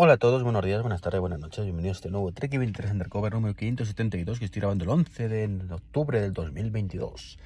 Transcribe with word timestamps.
Hola 0.00 0.12
a 0.12 0.16
todos, 0.16 0.44
buenos 0.44 0.64
días, 0.64 0.80
buenas 0.80 1.00
tardes, 1.00 1.18
buenas 1.18 1.40
noches, 1.40 1.64
bienvenidos 1.64 1.96
a 1.96 1.98
este 1.98 2.10
nuevo 2.10 2.30
Trek 2.30 2.56
23 2.56 2.92
Undercover 2.92 3.32
número 3.32 3.56
572 3.56 4.38
que 4.38 4.44
estoy 4.44 4.60
grabando 4.60 4.84
el 4.84 4.90
11 4.90 5.28
de 5.28 5.74
octubre 5.74 6.20
del 6.20 6.32
2022. 6.34 7.36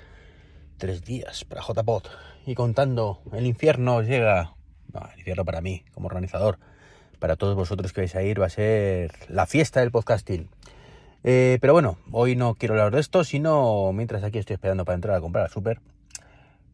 Tres 0.76 1.02
días 1.02 1.46
para 1.46 1.62
JPod 1.62 2.02
y 2.44 2.54
contando, 2.54 3.22
el 3.32 3.46
infierno 3.46 4.02
llega, 4.02 4.52
el 4.92 5.18
infierno 5.18 5.46
para 5.46 5.62
mí 5.62 5.82
como 5.94 6.08
organizador, 6.08 6.58
para 7.18 7.36
todos 7.36 7.56
vosotros 7.56 7.94
que 7.94 8.02
vais 8.02 8.14
a 8.16 8.22
ir 8.22 8.38
va 8.38 8.48
a 8.48 8.50
ser 8.50 9.12
la 9.30 9.46
fiesta 9.46 9.80
del 9.80 9.90
podcasting. 9.90 10.50
Eh, 11.24 11.56
pero 11.62 11.72
bueno, 11.72 11.96
hoy 12.10 12.36
no 12.36 12.54
quiero 12.56 12.74
hablar 12.74 12.92
de 12.92 13.00
esto, 13.00 13.24
sino 13.24 13.94
mientras 13.94 14.24
aquí 14.24 14.36
estoy 14.36 14.52
esperando 14.52 14.84
para 14.84 14.96
entrar 14.96 15.16
a 15.16 15.22
comprar 15.22 15.46
al 15.46 15.50
super, 15.50 15.80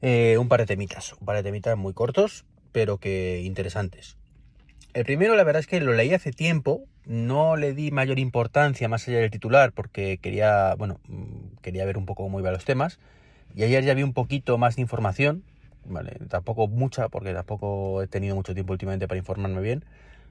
eh, 0.03 0.39
un 0.39 0.49
par 0.49 0.59
de 0.59 0.67
temitas, 0.67 1.13
un 1.13 1.25
par 1.25 1.37
de 1.37 1.45
temitas 1.45 1.79
muy 1.79 1.93
cortos, 1.93 2.47
pero 2.73 2.99
que 2.99 3.43
interesantes. 3.45 4.18
El 4.95 5.05
primero, 5.05 5.37
la 5.37 5.45
verdad 5.45 5.61
es 5.61 5.67
que 5.67 5.81
lo 5.81 5.93
leí 5.93 6.15
hace 6.15 6.33
tiempo, 6.33 6.85
no 7.05 7.57
le 7.57 7.75
di 7.75 7.91
mayor 7.91 8.19
importancia 8.19 8.89
más 8.89 9.07
allá 9.07 9.19
del 9.19 9.31
titular 9.31 9.73
porque 9.73 10.19
quería, 10.19 10.75
bueno, 10.77 10.99
mm, 11.09 11.59
quería 11.63 11.85
ver 11.85 11.99
un 11.99 12.07
poco 12.07 12.23
cómo 12.23 12.41
iban 12.41 12.53
los 12.53 12.65
temas. 12.65 12.99
Y 13.55 13.63
ayer 13.65 13.85
ya 13.85 13.95
vi 13.95 14.03
un 14.03 14.13
poquito 14.13 14.59
más 14.59 14.77
de 14.77 14.83
información. 14.83 15.43
Tampoco 16.29 16.69
mucha, 16.69 17.09
porque 17.09 17.33
tampoco 17.33 18.03
he 18.03 18.07
tenido 18.07 18.35
mucho 18.35 18.53
tiempo 18.55 18.73
últimamente 18.73 19.09
para 19.09 19.19
informarme 19.19 19.61
bien. 19.63 19.85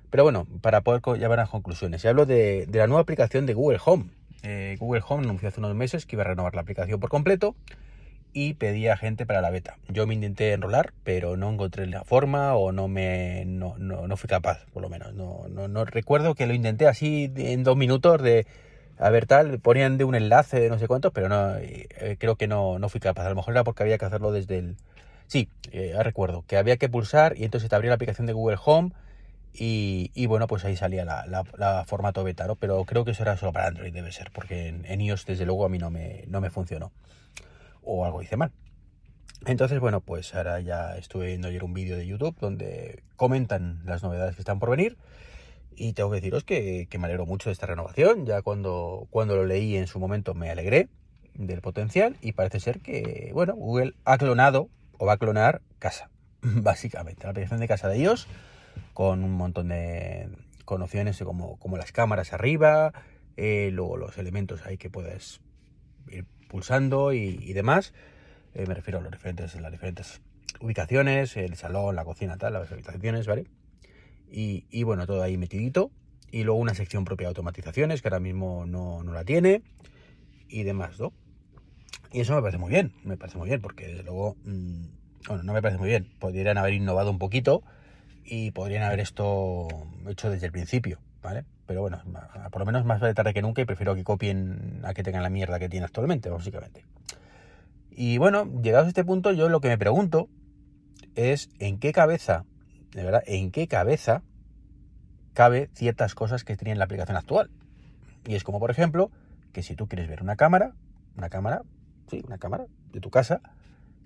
Pero 0.09 0.23
bueno, 0.23 0.47
para 0.61 0.81
poder 0.81 1.01
llevar 1.19 1.39
a 1.39 1.47
conclusiones. 1.47 2.03
Y 2.03 2.07
hablo 2.07 2.25
de, 2.25 2.67
la 2.71 2.87
nueva 2.87 3.01
aplicación 3.01 3.45
de 3.45 3.53
Google 3.53 3.79
Home. 3.83 4.05
Eh, 4.43 4.77
Google 4.79 5.01
Home 5.07 5.23
anunció 5.23 5.49
hace 5.49 5.59
unos 5.59 5.75
meses 5.75 6.05
que 6.05 6.15
iba 6.15 6.23
a 6.23 6.27
renovar 6.27 6.53
la 6.55 6.61
aplicación 6.61 6.99
por 6.99 7.09
completo 7.09 7.55
y 8.33 8.53
pedía 8.53 8.97
gente 8.97 9.25
para 9.25 9.41
la 9.41 9.49
beta. 9.49 9.77
Yo 9.89 10.05
me 10.05 10.13
intenté 10.13 10.53
enrolar, 10.53 10.93
pero 11.03 11.37
no 11.37 11.51
encontré 11.51 11.87
la 11.87 12.03
forma 12.03 12.55
o 12.55 12.71
no 12.71 12.87
me 12.87 13.45
no, 13.45 13.75
fui 14.17 14.27
capaz, 14.27 14.65
por 14.73 14.81
lo 14.81 14.89
menos. 14.89 15.13
No, 15.13 15.47
no, 15.47 15.85
recuerdo 15.85 16.35
que 16.35 16.45
lo 16.45 16.53
intenté 16.53 16.87
así 16.87 17.31
en 17.35 17.63
dos 17.63 17.77
minutos 17.77 18.21
de 18.21 18.45
a 18.99 19.09
ver 19.09 19.27
tal, 19.27 19.59
ponían 19.59 19.97
de 19.97 20.03
un 20.03 20.15
enlace 20.15 20.59
de 20.59 20.69
no 20.69 20.79
sé 20.79 20.87
cuántos, 20.87 21.11
pero 21.13 21.29
no 21.29 21.55
eh, 21.57 22.17
creo 22.19 22.35
que 22.35 22.47
no, 22.47 22.79
no 22.79 22.89
fui 22.89 22.99
capaz. 22.99 23.25
A 23.25 23.29
lo 23.29 23.35
mejor 23.35 23.53
era 23.53 23.63
porque 23.63 23.83
había 23.83 23.97
que 23.97 24.05
hacerlo 24.05 24.31
desde 24.31 24.59
el. 24.59 24.77
Sí, 25.27 25.49
eh, 25.71 25.95
recuerdo 26.01 26.43
que 26.47 26.57
había 26.57 26.77
que 26.77 26.89
pulsar 26.89 27.35
y 27.37 27.43
entonces 27.43 27.69
te 27.69 27.75
abría 27.75 27.89
la 27.89 27.95
aplicación 27.95 28.27
de 28.27 28.33
Google 28.33 28.57
Home 28.63 28.91
y, 29.59 30.25
bueno, 30.27 30.45
pues 30.45 30.63
ahí 30.65 30.75
salía 30.75 31.03
la, 31.03 31.25
la, 31.25 31.83
formato 31.85 32.23
beta, 32.23 32.45
¿no? 32.45 32.55
Pero 32.55 32.85
creo 32.85 33.03
que 33.05 33.11
eso 33.11 33.23
era 33.23 33.37
solo 33.37 33.53
para 33.53 33.67
Android, 33.67 33.91
debe 33.91 34.11
ser, 34.11 34.29
porque 34.31 34.67
en, 34.67 34.85
en 34.85 35.01
iOS 35.01 35.25
desde 35.25 35.47
luego 35.47 35.65
a 35.65 35.69
mí 35.69 35.79
no 35.79 35.89
me, 35.89 36.25
no 36.27 36.41
me 36.41 36.51
funcionó 36.51 36.91
o 37.87 38.05
algo 38.05 38.21
hice 38.21 38.37
mal. 38.37 38.51
Entonces, 39.45 39.79
bueno, 39.79 40.01
pues 40.01 40.33
ahora 40.35 40.59
ya 40.59 40.97
estuve 40.97 41.27
viendo 41.27 41.47
ayer 41.47 41.63
un 41.63 41.73
vídeo 41.73 41.95
de 41.95 42.05
YouTube 42.05 42.37
donde 42.39 43.03
comentan 43.15 43.81
las 43.85 44.03
novedades 44.03 44.35
que 44.35 44.41
están 44.41 44.59
por 44.59 44.69
venir. 44.69 44.97
Y 45.75 45.93
tengo 45.93 46.09
que 46.09 46.15
deciros 46.15 46.43
que, 46.43 46.87
me 46.97 47.05
alegro 47.05 47.25
mucho 47.25 47.49
de 47.49 47.53
esta 47.53 47.67
renovación. 47.67 48.25
Ya 48.25 48.41
cuando, 48.41 49.07
cuando 49.11 49.35
lo 49.35 49.45
leí 49.45 49.77
en 49.77 49.87
su 49.87 49.99
momento 49.99 50.33
me 50.33 50.49
alegré 50.49 50.89
del 51.35 51.61
potencial. 51.61 52.17
Y 52.21 52.33
parece 52.33 52.59
ser 52.59 52.79
que, 52.79 53.31
bueno, 53.33 53.55
Google 53.55 53.93
ha 54.05 54.17
clonado 54.17 54.69
o 54.97 55.05
va 55.05 55.13
a 55.13 55.17
clonar 55.17 55.61
casa. 55.79 56.09
Básicamente, 56.41 57.23
la 57.23 57.29
aplicación 57.29 57.59
de 57.59 57.67
casa 57.67 57.87
de 57.87 57.97
ellos. 57.97 58.27
Con 58.93 59.23
un 59.23 59.31
montón 59.31 59.69
de 59.69 60.29
con 60.65 60.81
opciones 60.81 61.17
como, 61.23 61.57
como 61.59 61.77
las 61.77 61.91
cámaras 61.91 62.33
arriba. 62.33 62.91
Eh, 63.37 63.69
luego 63.71 63.97
los 63.97 64.17
elementos 64.17 64.65
ahí 64.65 64.77
que 64.77 64.89
puedes 64.89 65.39
ir 66.09 66.25
pulsando 66.47 67.13
y, 67.13 67.53
demás. 67.53 67.93
Eh, 68.53 68.65
me 68.67 68.73
refiero 68.73 68.99
a 68.99 69.01
los 69.01 69.11
diferentes, 69.11 69.55
las 69.55 69.71
diferentes 69.71 70.21
ubicaciones, 70.59 71.37
el 71.37 71.55
salón, 71.55 71.95
la 71.95 72.05
cocina, 72.05 72.37
tal, 72.37 72.53
las 72.53 72.71
habitaciones, 72.71 73.27
¿vale? 73.27 73.45
Y, 74.29 74.83
bueno, 74.83 75.05
todo 75.05 75.23
ahí 75.23 75.37
metidito. 75.37 75.91
Y 76.31 76.43
luego 76.43 76.59
una 76.59 76.73
sección 76.73 77.05
propia 77.05 77.25
de 77.25 77.29
automatizaciones, 77.29 78.01
que 78.01 78.09
ahora 78.09 78.19
mismo 78.19 78.65
no, 78.65 79.01
la 79.03 79.23
tiene. 79.23 79.61
Y 80.49 80.63
demás, 80.63 80.99
¿no? 80.99 81.13
Y 82.11 82.21
eso 82.21 82.35
me 82.35 82.41
parece 82.41 82.57
muy 82.57 82.69
bien, 82.69 82.93
me 83.03 83.17
parece 83.17 83.37
muy 83.37 83.49
bien, 83.49 83.61
porque 83.61 83.87
desde 83.87 84.03
luego, 84.03 84.35
mm, 84.45 84.85
bueno, 85.27 85.43
no 85.43 85.53
me 85.53 85.61
parece 85.61 85.77
muy 85.77 85.89
bien. 85.89 86.09
Podrían 86.19 86.57
haber 86.57 86.73
innovado 86.73 87.11
un 87.11 87.19
poquito 87.19 87.63
y 88.23 88.51
podrían 88.51 88.83
haber 88.83 88.99
esto 88.99 89.67
hecho 90.07 90.29
desde 90.29 90.47
el 90.47 90.51
principio, 90.51 90.99
¿vale? 91.21 91.45
Pero 91.67 91.81
bueno, 91.81 92.01
por 92.49 92.59
lo 92.59 92.65
menos 92.65 92.85
más 92.85 93.01
vale 93.01 93.13
tarde 93.13 93.33
que 93.33 93.41
nunca 93.41 93.61
y 93.61 93.65
prefiero 93.65 93.93
que 93.93 94.05
copien 94.05 94.81
a 94.83 94.93
que 94.93 95.03
tengan 95.03 95.21
la 95.21 95.29
mierda 95.29 95.59
que 95.59 95.67
tiene 95.67 95.85
actualmente, 95.85 96.29
básicamente. 96.29 96.85
Y 97.91 98.17
bueno, 98.17 98.49
llegados 98.61 98.85
a 98.85 98.89
este 98.89 99.03
punto, 99.03 99.33
yo 99.33 99.49
lo 99.49 99.59
que 99.59 99.67
me 99.67 99.77
pregunto 99.77 100.29
es 101.15 101.49
en 101.59 101.77
qué 101.77 101.91
cabeza, 101.91 102.45
de 102.91 103.03
verdad, 103.03 103.21
en 103.27 103.51
qué 103.51 103.67
cabeza 103.67 104.23
cabe 105.33 105.69
ciertas 105.73 106.15
cosas 106.15 106.43
que 106.43 106.55
tiene 106.55 106.75
la 106.75 106.85
aplicación 106.85 107.17
actual. 107.17 107.49
Y 108.25 108.35
es 108.35 108.43
como, 108.43 108.59
por 108.59 108.71
ejemplo, 108.71 109.11
que 109.51 109.61
si 109.61 109.75
tú 109.75 109.87
quieres 109.87 110.07
ver 110.07 110.21
una 110.21 110.37
cámara, 110.37 110.73
una 111.17 111.29
cámara, 111.29 111.63
sí, 112.09 112.23
una 112.25 112.37
cámara 112.37 112.67
de 112.93 113.01
tu 113.01 113.09
casa, 113.09 113.41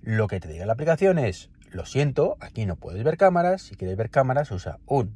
lo 0.02 0.28
que 0.28 0.40
te 0.40 0.48
diga 0.48 0.66
la 0.66 0.74
aplicación 0.74 1.20
es, 1.20 1.52
lo 1.70 1.86
siento, 1.86 2.38
aquí 2.40 2.66
no 2.66 2.76
puedes 2.76 3.04
ver 3.04 3.18
cámaras, 3.18 3.62
si 3.62 3.76
quieres 3.76 3.98
ver 3.98 4.10
cámaras 4.10 4.50
usa 4.52 4.80
un 4.88 5.16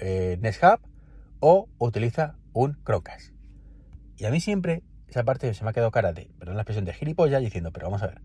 eh, 0.00 0.38
Hub 0.42 0.93
o 1.40 1.68
utiliza 1.78 2.36
un 2.52 2.78
Chromecast. 2.84 3.32
Y 4.16 4.24
a 4.24 4.30
mí 4.30 4.40
siempre 4.40 4.82
esa 5.08 5.24
parte 5.24 5.52
se 5.54 5.62
me 5.64 5.70
ha 5.70 5.72
quedado 5.72 5.90
cara 5.90 6.12
de, 6.12 6.30
perdón 6.38 6.56
la 6.56 6.62
expresión, 6.62 6.84
de 6.84 6.92
gilipollas 6.92 7.40
diciendo, 7.40 7.72
pero 7.72 7.86
vamos 7.86 8.02
a 8.02 8.08
ver, 8.08 8.20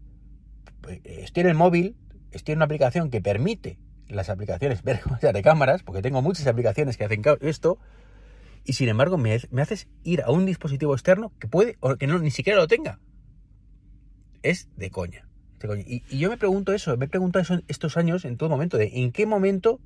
pues, 0.81 1.01
estoy 1.03 1.41
en 1.41 1.49
el 1.49 1.55
móvil, 1.55 1.95
estoy 2.31 2.53
en 2.53 2.59
una 2.59 2.65
aplicación 2.65 3.09
que 3.09 3.21
permite 3.21 3.77
las 4.07 4.29
aplicaciones 4.29 4.81
ver 4.83 5.01
de 5.21 5.41
cámaras, 5.43 5.83
porque 5.83 6.01
tengo 6.01 6.21
muchas 6.21 6.47
aplicaciones 6.47 6.97
que 6.97 7.05
hacen 7.05 7.21
esto, 7.41 7.77
y 8.65 8.73
sin 8.73 8.89
embargo 8.89 9.17
me, 9.17 9.33
haces 9.33 9.87
ir 10.03 10.23
a 10.23 10.31
un 10.31 10.45
dispositivo 10.45 10.93
externo 10.93 11.31
que 11.39 11.47
puede 11.47 11.77
o 11.79 11.95
que 11.95 12.07
no, 12.07 12.19
ni 12.19 12.31
siquiera 12.31 12.59
lo 12.59 12.67
tenga. 12.67 12.99
Es 14.41 14.69
de 14.75 14.89
coña. 14.89 15.27
Y, 15.85 16.17
yo 16.17 16.29
me 16.29 16.37
pregunto 16.37 16.73
eso, 16.73 16.95
me 16.97 17.05
he 17.05 17.09
preguntado 17.09 17.43
eso 17.43 17.59
estos 17.67 17.97
años 17.97 18.25
en 18.25 18.37
todo 18.37 18.49
momento, 18.49 18.77
de 18.77 18.89
en 18.95 19.11
qué 19.11 19.25
momento, 19.25 19.79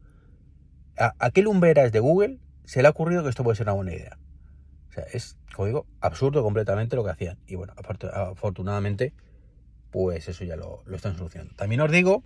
a, 0.98 1.14
a 1.20 1.32
qué 1.32 1.42
lumbreras 1.42 1.92
de 1.92 2.00
Google 2.00 2.40
se 2.66 2.82
le 2.82 2.88
ha 2.88 2.92
ocurrido 2.92 3.24
que 3.24 3.30
esto 3.30 3.44
puede 3.44 3.56
ser 3.56 3.66
una 3.66 3.74
buena 3.74 3.94
idea. 3.94 4.18
O 4.90 4.94
sea, 4.94 5.06
es, 5.12 5.38
como 5.56 5.66
digo, 5.66 5.86
absurdo 6.02 6.44
completamente 6.44 6.96
lo 6.96 7.04
que 7.04 7.12
hacían. 7.12 7.40
Y 7.48 7.56
bueno, 7.56 7.74
afortunadamente, 7.76 9.14
pues 9.90 10.28
eso 10.28 10.44
ya 10.44 10.56
lo, 10.56 10.84
están 10.94 11.18
solucionando. 11.18 11.56
También 11.56 11.82
os 11.82 11.92
digo 11.92 12.24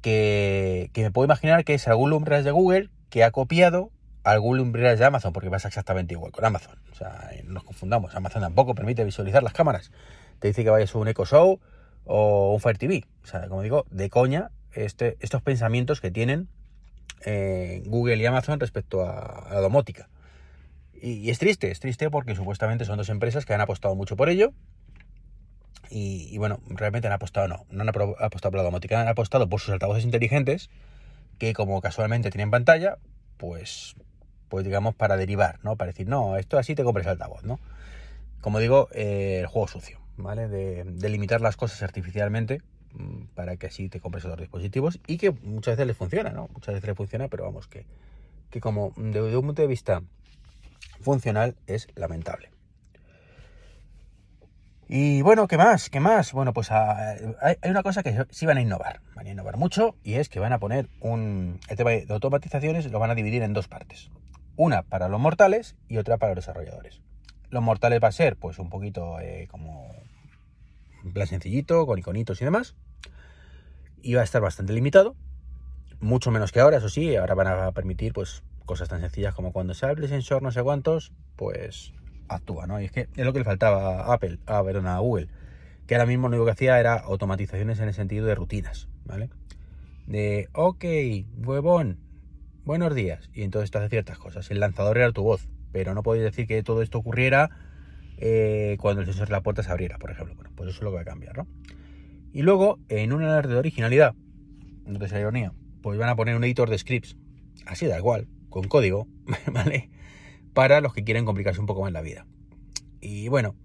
que, 0.00 0.90
me 0.94 1.10
puedo 1.10 1.26
imaginar 1.26 1.64
que 1.64 1.74
es 1.74 1.86
algún 1.88 2.10
lumbreras 2.10 2.44
de 2.44 2.50
Google 2.50 2.90
que 3.10 3.24
ha 3.24 3.30
copiado 3.30 3.90
algún 4.24 4.56
lumbreras 4.56 4.98
de 4.98 5.04
Amazon, 5.04 5.32
porque 5.32 5.50
pasa 5.50 5.68
exactamente 5.68 6.14
igual 6.14 6.32
con 6.32 6.44
Amazon. 6.44 6.78
O 6.90 6.94
sea, 6.94 7.30
no 7.44 7.54
nos 7.54 7.64
confundamos. 7.64 8.14
Amazon 8.14 8.42
tampoco 8.42 8.74
permite 8.74 9.04
visualizar 9.04 9.42
las 9.42 9.52
cámaras. 9.52 9.90
Te 10.38 10.48
dice 10.48 10.64
que 10.64 10.70
vayas 10.70 10.94
a 10.94 10.98
un 10.98 11.08
Echo 11.08 11.24
Show 11.24 11.60
o 12.04 12.54
un 12.54 12.60
Fire 12.60 12.78
TV. 12.78 13.04
O 13.22 13.26
sea, 13.26 13.48
como 13.48 13.62
digo, 13.62 13.86
de 13.90 14.10
coña, 14.10 14.50
este, 14.72 15.16
estos 15.20 15.42
pensamientos 15.42 16.00
que 16.00 16.10
tienen 16.10 16.48
Google 17.86 18.16
y 18.16 18.26
Amazon 18.26 18.60
respecto 18.60 19.06
a, 19.06 19.48
la 19.52 19.60
domótica. 19.60 20.08
Y, 20.94 21.30
es 21.30 21.38
triste, 21.38 21.70
es 21.70 21.80
triste 21.80 22.10
porque 22.10 22.34
supuestamente 22.34 22.84
son 22.84 22.96
dos 22.96 23.08
empresas 23.08 23.44
que 23.44 23.54
han 23.54 23.60
apostado 23.60 23.94
mucho 23.94 24.16
por 24.16 24.28
ello. 24.28 24.52
Y, 25.90 26.38
bueno, 26.38 26.60
realmente 26.68 27.06
han 27.06 27.12
apostado, 27.12 27.48
no, 27.48 27.66
no 27.70 27.82
han 27.82 27.88
apostado 27.88 28.50
por 28.50 28.56
la 28.56 28.62
domótica, 28.62 29.00
han 29.00 29.08
apostado 29.08 29.48
por 29.48 29.60
sus 29.60 29.74
altavoces 29.74 30.04
inteligentes, 30.04 30.70
que 31.38 31.52
como 31.52 31.80
casualmente 31.82 32.30
tienen 32.30 32.50
pantalla, 32.50 32.96
pues, 33.36 33.94
pues 34.48 34.64
digamos 34.64 34.94
para 34.94 35.16
derivar, 35.16 35.58
¿no? 35.62 35.76
Para 35.76 35.90
decir, 35.90 36.08
no, 36.08 36.36
esto 36.36 36.56
así 36.56 36.74
te 36.74 36.84
compres 36.84 37.06
altavoz, 37.06 37.42
¿no? 37.42 37.58
Como 38.40 38.58
digo, 38.58 38.88
eh, 38.92 39.38
el 39.40 39.46
juego 39.46 39.68
sucio, 39.68 40.00
¿vale? 40.16 40.48
De, 40.48 41.08
limitar 41.08 41.40
las 41.40 41.56
cosas 41.56 41.82
artificialmente 41.82 42.62
para 43.34 43.56
que 43.56 43.66
así 43.66 43.88
te 43.88 44.00
compres 44.00 44.24
otros 44.24 44.40
dispositivos 44.40 45.00
y 45.06 45.18
que 45.18 45.30
muchas 45.30 45.76
veces 45.76 45.86
les 45.86 45.96
funciona, 45.96 46.30
¿no? 46.30 46.48
Muchas 46.52 46.74
veces 46.74 46.88
les 46.88 46.96
funciona, 46.96 47.28
pero 47.28 47.44
vamos, 47.44 47.66
que, 47.66 47.86
que 48.50 48.60
como 48.60 48.92
desde 48.96 49.36
un 49.36 49.46
punto 49.46 49.62
de 49.62 49.68
vista 49.68 50.02
funcional 51.00 51.56
es 51.66 51.88
lamentable. 51.94 52.50
Y 54.94 55.22
bueno, 55.22 55.48
¿qué 55.48 55.56
más? 55.56 55.88
¿Qué 55.88 56.00
más? 56.00 56.32
Bueno, 56.32 56.52
pues 56.52 56.70
ah, 56.70 57.14
hay, 57.40 57.56
una 57.64 57.82
cosa 57.82 58.02
que 58.02 58.26
sí 58.28 58.44
van 58.44 58.58
a 58.58 58.60
innovar, 58.60 59.00
van 59.14 59.26
a 59.26 59.30
innovar 59.30 59.56
mucho 59.56 59.96
y 60.04 60.14
es 60.14 60.28
que 60.28 60.38
van 60.38 60.52
a 60.52 60.58
poner 60.58 60.88
un... 61.00 61.60
El 61.68 61.76
de 61.78 62.06
automatizaciones 62.10 62.90
lo 62.90 62.98
van 62.98 63.10
a 63.10 63.14
dividir 63.14 63.42
en 63.42 63.54
dos 63.54 63.68
partes. 63.68 64.10
Una 64.54 64.82
para 64.82 65.08
los 65.08 65.18
mortales 65.18 65.76
y 65.88 65.96
otra 65.96 66.18
para 66.18 66.34
los 66.34 66.44
desarrolladores. 66.44 67.00
Los 67.48 67.62
mortales 67.62 68.00
va 68.02 68.08
a 68.08 68.12
ser 68.12 68.36
pues 68.36 68.58
un 68.58 68.68
poquito 68.68 69.18
eh, 69.18 69.48
como 69.50 69.88
en 71.04 71.12
plan 71.12 71.26
sencillito, 71.26 71.86
con 71.86 71.98
iconitos 71.98 72.40
y 72.40 72.44
demás. 72.44 72.74
Y 74.02 74.14
va 74.14 74.22
a 74.22 74.24
estar 74.24 74.42
bastante 74.42 74.72
limitado, 74.72 75.14
mucho 76.00 76.30
menos 76.30 76.52
que 76.52 76.60
ahora, 76.60 76.78
eso 76.78 76.88
sí, 76.88 77.16
ahora 77.16 77.34
van 77.34 77.46
a 77.46 77.72
permitir 77.72 78.12
pues 78.12 78.42
cosas 78.64 78.88
tan 78.88 79.00
sencillas 79.00 79.34
como 79.34 79.52
cuando 79.52 79.74
se 79.74 79.86
abre 79.86 80.02
el 80.02 80.08
sensor 80.08 80.42
no 80.42 80.50
sé 80.50 80.62
cuántos, 80.62 81.12
pues 81.36 81.92
actúa, 82.28 82.66
¿no? 82.66 82.80
Y 82.80 82.86
es 82.86 82.92
que 82.92 83.08
es 83.14 83.24
lo 83.24 83.32
que 83.32 83.40
le 83.40 83.44
faltaba 83.44 84.00
a 84.00 84.14
Apple, 84.14 84.38
a, 84.46 84.62
perdón, 84.64 84.86
a 84.86 84.98
Google, 84.98 85.28
que 85.86 85.94
ahora 85.94 86.06
mismo 86.06 86.28
lo 86.28 86.36
único 86.36 86.46
que 86.46 86.52
hacía 86.52 86.80
era 86.80 86.96
automatizaciones 86.96 87.78
en 87.80 87.88
el 87.88 87.94
sentido 87.94 88.26
de 88.26 88.34
rutinas, 88.34 88.88
¿vale? 89.04 89.30
De, 90.06 90.48
ok, 90.52 90.84
huevón, 91.46 91.98
buenos 92.64 92.94
días, 92.94 93.30
y 93.32 93.42
entonces 93.42 93.70
te 93.70 93.78
hace 93.78 93.88
ciertas 93.88 94.18
cosas. 94.18 94.50
El 94.50 94.60
lanzador 94.60 94.98
era 94.98 95.12
tu 95.12 95.22
voz, 95.22 95.48
pero 95.72 95.94
no 95.94 96.02
podéis 96.02 96.24
decir 96.24 96.46
que 96.46 96.62
todo 96.62 96.82
esto 96.82 96.98
ocurriera 96.98 97.50
eh, 98.24 98.76
cuando 98.80 99.00
el 99.00 99.06
sensor 99.08 99.26
de 99.26 99.32
la 99.32 99.42
puerta 99.42 99.64
se 99.64 99.70
abriera, 99.72 99.98
por 99.98 100.12
ejemplo. 100.12 100.36
Bueno, 100.36 100.52
pues 100.54 100.70
eso 100.70 100.78
es 100.78 100.82
lo 100.84 100.90
que 100.90 100.94
va 100.94 101.00
a 101.00 101.04
cambiar, 101.04 101.36
¿no? 101.36 101.48
Y 102.32 102.42
luego, 102.42 102.78
en 102.88 103.12
un 103.12 103.24
alerta 103.24 103.48
de 103.48 103.58
originalidad, 103.58 104.14
no 104.86 105.00
te 105.00 105.18
ironía, 105.18 105.52
pues 105.82 105.98
van 105.98 106.08
a 106.08 106.14
poner 106.14 106.36
un 106.36 106.44
editor 106.44 106.70
de 106.70 106.78
scripts, 106.78 107.16
así 107.66 107.86
da 107.86 107.98
igual, 107.98 108.28
con 108.48 108.68
código, 108.68 109.08
¿vale? 109.52 109.90
Para 110.54 110.80
los 110.80 110.94
que 110.94 111.02
quieren 111.02 111.24
complicarse 111.24 111.58
un 111.58 111.66
poco 111.66 111.82
más 111.82 111.90
la 111.90 112.00
vida. 112.00 112.24
Y 113.00 113.26
bueno, 113.26 113.56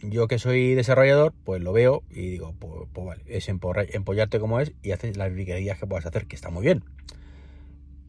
yo 0.00 0.28
que 0.28 0.38
soy 0.38 0.74
desarrollador, 0.74 1.34
pues 1.44 1.60
lo 1.60 1.74
veo 1.74 2.04
y 2.08 2.30
digo, 2.30 2.54
pues, 2.58 2.88
pues 2.94 3.06
vale, 3.06 3.22
es 3.26 3.50
empollarte 3.50 4.40
como 4.40 4.60
es 4.60 4.72
y 4.82 4.92
haces 4.92 5.18
las 5.18 5.30
briquerías 5.30 5.78
que 5.78 5.86
puedas 5.86 6.06
hacer, 6.06 6.26
que 6.26 6.36
está 6.36 6.48
muy 6.48 6.62
bien. 6.62 6.84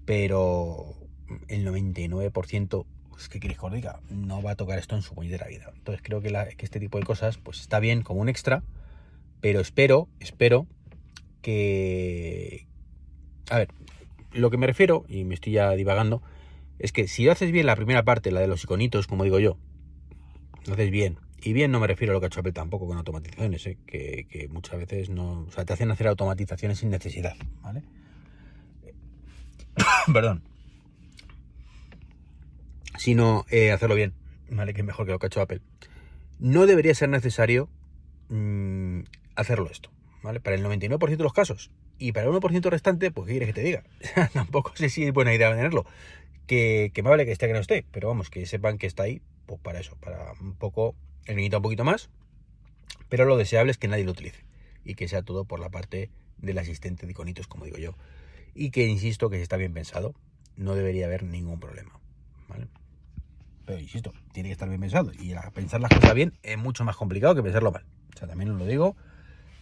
Pero 0.05 0.95
el 1.49 1.67
99%, 1.67 2.85
es 3.17 3.29
que 3.29 3.39
queréis 3.39 3.59
que 3.59 3.65
os 3.65 3.73
diga, 3.73 3.99
no 4.09 4.41
va 4.41 4.51
a 4.51 4.55
tocar 4.55 4.79
esto 4.79 4.95
en 4.95 5.01
su 5.01 5.15
puñetera 5.15 5.47
vida. 5.47 5.71
Entonces 5.75 6.01
creo 6.03 6.21
que, 6.21 6.29
que 6.29 6.65
este 6.65 6.79
tipo 6.79 6.99
de 6.99 7.05
cosas, 7.05 7.37
pues 7.37 7.59
está 7.59 7.79
bien 7.79 8.01
como 8.01 8.21
un 8.21 8.29
extra, 8.29 8.63
pero 9.41 9.59
espero, 9.59 10.07
espero 10.19 10.67
que... 11.41 12.67
A 13.49 13.57
ver, 13.57 13.69
lo 14.33 14.49
que 14.49 14.57
me 14.57 14.67
refiero, 14.67 15.05
y 15.07 15.23
me 15.23 15.33
estoy 15.35 15.53
ya 15.53 15.71
divagando, 15.71 16.21
es 16.79 16.91
que 16.91 17.07
si 17.07 17.27
haces 17.29 17.51
bien 17.51 17.65
la 17.65 17.75
primera 17.75 18.03
parte, 18.03 18.31
la 18.31 18.41
de 18.41 18.47
los 18.47 18.63
iconitos, 18.63 19.07
como 19.07 19.23
digo 19.23 19.39
yo, 19.39 19.57
lo 20.65 20.73
haces 20.73 20.91
bien, 20.91 21.17
y 21.41 21.53
bien 21.53 21.71
no 21.71 21.79
me 21.79 21.87
refiero 21.87 22.11
a 22.11 22.15
lo 22.15 22.19
que 22.19 22.25
ha 22.25 22.27
hecho 22.27 22.41
Apple 22.41 22.51
tampoco 22.51 22.87
con 22.87 22.97
automatizaciones, 22.97 23.65
¿eh? 23.67 23.77
que, 23.85 24.47
muchas 24.51 24.79
veces 24.79 25.09
no, 25.09 25.45
o 25.47 25.51
sea, 25.51 25.65
te 25.65 25.73
hacen 25.73 25.91
hacer 25.91 26.07
automatizaciones 26.07 26.79
sin 26.79 26.89
necesidad, 26.89 27.35
¿vale? 27.61 27.83
Perdón. 30.13 30.43
Sino 32.97 33.45
eh, 33.49 33.71
hacerlo 33.71 33.95
bien, 33.95 34.13
¿vale? 34.49 34.73
Que 34.73 34.81
es 34.81 34.87
mejor 34.87 35.05
que 35.05 35.11
lo 35.11 35.19
que 35.19 35.25
ha 35.25 35.27
hecho 35.27 35.41
Apple. 35.41 35.61
No 36.39 36.65
debería 36.65 36.93
ser 36.93 37.09
necesario 37.09 37.69
mm, 38.29 39.01
hacerlo 39.35 39.69
esto, 39.71 39.91
¿vale? 40.23 40.39
Para 40.39 40.55
el 40.55 40.63
99% 40.63 41.17
de 41.17 41.23
los 41.23 41.33
casos. 41.33 41.71
Y 41.99 42.11
para 42.11 42.27
el 42.27 42.33
1% 42.33 42.69
restante, 42.69 43.11
pues 43.11 43.27
¿qué 43.27 43.33
quieres 43.33 43.47
que 43.47 43.53
te 43.53 43.63
diga? 43.63 43.83
Tampoco 44.33 44.73
sé 44.75 44.89
si 44.89 45.03
es 45.03 45.13
buena 45.13 45.33
idea 45.33 45.49
tenerlo. 45.49 45.85
Que, 46.45 46.91
que 46.93 47.03
me 47.03 47.09
vale 47.09 47.25
que 47.25 47.31
esté 47.31 47.47
que 47.47 47.53
no 47.53 47.59
esté, 47.59 47.85
pero 47.91 48.07
vamos, 48.07 48.29
que 48.29 48.45
sepan 48.45 48.77
que 48.77 48.87
está 48.87 49.03
ahí, 49.03 49.21
pues 49.45 49.59
para 49.59 49.79
eso, 49.79 49.97
para 49.97 50.31
un 50.39 50.55
poco 50.55 50.95
el 51.25 51.53
un 51.53 51.61
poquito 51.61 51.83
más, 51.83 52.09
pero 53.09 53.25
lo 53.25 53.35
deseable 53.37 53.71
es 53.71 53.77
que 53.77 53.87
nadie 53.87 54.05
lo 54.05 54.11
utilice 54.11 54.45
y 54.85 54.95
que 54.95 55.07
sea 55.07 55.21
todo 55.21 55.43
por 55.43 55.59
la 55.59 55.69
parte 55.69 56.09
del 56.37 56.57
asistente 56.57 57.05
de 57.05 57.11
iconitos, 57.11 57.47
como 57.47 57.65
digo 57.65 57.77
yo. 57.77 57.95
Y 58.55 58.71
que 58.71 58.85
insisto 58.85 59.29
que 59.29 59.37
si 59.37 59.43
está 59.43 59.57
bien 59.57 59.73
pensado, 59.73 60.15
no 60.55 60.75
debería 60.75 61.05
haber 61.05 61.23
ningún 61.23 61.59
problema. 61.59 61.99
¿vale? 62.47 62.67
Pero 63.67 63.79
insisto, 63.79 64.11
tiene 64.33 64.49
que 64.49 64.53
estar 64.53 64.67
bien 64.67 64.81
pensado. 64.81 65.11
Y 65.13 65.35
pensar 65.53 65.79
las 65.79 65.91
cosas 65.91 66.15
bien 66.15 66.33
es 66.41 66.57
mucho 66.57 66.83
más 66.83 66.95
complicado 66.95 67.35
que 67.35 67.43
pensarlo 67.43 67.71
mal. 67.71 67.85
O 68.15 68.17
sea, 68.17 68.27
también 68.27 68.49
os 68.49 68.57
lo 68.57 68.65
digo, 68.65 68.95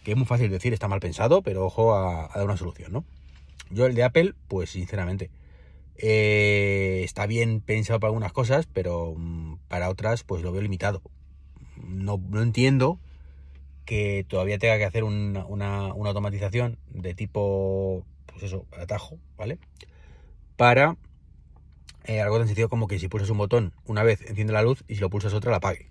que 0.02 0.12
es 0.12 0.16
muy 0.16 0.24
fácil 0.24 0.50
decir 0.50 0.72
está 0.72 0.88
mal 0.88 1.00
pensado, 1.00 1.42
pero 1.42 1.66
ojo 1.66 1.94
a, 1.94 2.30
dar 2.34 2.46
una 2.46 2.56
solución, 2.56 2.90
¿no? 2.90 3.04
Yo 3.68 3.84
el 3.84 3.94
de 3.94 4.04
Apple, 4.04 4.32
pues 4.48 4.70
sinceramente, 4.70 5.30
eh, 5.96 7.02
está 7.04 7.26
bien 7.26 7.60
pensado 7.60 8.00
para 8.00 8.08
algunas 8.08 8.32
cosas, 8.32 8.66
pero 8.72 9.14
mm, 9.14 9.58
para 9.68 9.90
otras, 9.90 10.24
pues 10.24 10.42
lo 10.42 10.52
veo 10.52 10.62
limitado 10.62 11.02
no, 11.76 12.20
entiendo 12.42 12.98
que 13.84 14.24
todavía 14.28 14.58
tenga 14.58 14.78
que 14.78 14.84
hacer 14.84 15.04
una, 15.04 15.40
automatización 15.40 16.78
de 16.88 17.14
tipo, 17.14 18.04
pues 18.26 18.42
eso, 18.42 18.66
atajo, 18.78 19.18
¿vale? 19.36 19.58
Para 20.56 20.96
eh, 22.06 22.20
algo 22.20 22.38
tan 22.38 22.46
sencillo 22.46 22.68
como 22.68 22.86
que 22.86 22.98
si 22.98 23.08
pulsas 23.08 23.30
un 23.30 23.38
botón 23.38 23.72
una 23.84 24.02
vez 24.02 24.22
enciende 24.22 24.52
la 24.52 24.62
luz 24.62 24.84
y 24.88 24.94
si 24.94 25.00
lo 25.00 25.10
pulsas 25.10 25.34
otra 25.34 25.50
la 25.50 25.58
apague. 25.58 25.90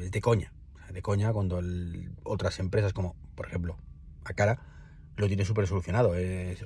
es 0.00 0.10
de 0.10 0.20
coña. 0.20 0.52
de 0.92 1.02
coña 1.02 1.32
cuando 1.32 1.60
otras 2.24 2.58
empresas 2.58 2.92
como, 2.92 3.16
por 3.34 3.46
ejemplo, 3.46 3.76
Acara, 4.24 4.58
lo 5.16 5.26
tiene 5.28 5.44
súper 5.44 5.66
solucionado. 5.66 6.12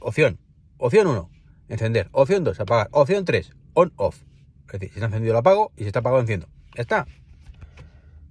Opción. 0.01 0.39
Opción 0.79 1.07
1, 1.07 1.31
encender. 1.69 2.09
Opción 2.13 2.45
2, 2.45 2.61
apagar. 2.61 2.89
Opción 2.91 3.25
3, 3.25 3.53
on, 3.75 3.93
off. 3.97 4.23
Es 4.67 4.73
decir, 4.73 4.89
si 4.91 4.95
está 4.97 5.07
encendido 5.07 5.33
lo 5.33 5.39
apago 5.39 5.73
y 5.77 5.83
si 5.83 5.87
está 5.87 6.01
apagado 6.01 6.21
enciendo. 6.21 6.49
Ya 6.75 6.83
está 6.83 7.07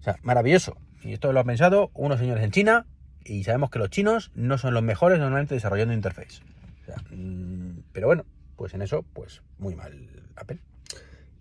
sea, 0.05 0.19
maravilloso. 0.23 0.77
Y 1.03 1.13
esto 1.13 1.33
lo 1.33 1.39
han 1.39 1.45
pensado 1.45 1.91
unos 1.93 2.19
señores 2.19 2.43
en 2.43 2.51
China 2.51 2.85
y 3.25 3.43
sabemos 3.43 3.69
que 3.69 3.79
los 3.79 3.89
chinos 3.89 4.31
no 4.35 4.57
son 4.57 4.73
los 4.73 4.83
mejores 4.83 5.19
normalmente 5.19 5.55
desarrollando 5.55 5.93
interface. 5.93 6.41
Mm, 7.11 7.79
pero 7.91 8.07
bueno, 8.07 8.25
pues 8.55 8.73
en 8.73 8.81
eso, 8.81 9.03
pues 9.13 9.41
muy 9.57 9.75
mal 9.75 10.23
Apple 10.35 10.59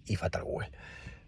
y 0.07 0.17
fatal 0.17 0.45
Google. 0.45 0.71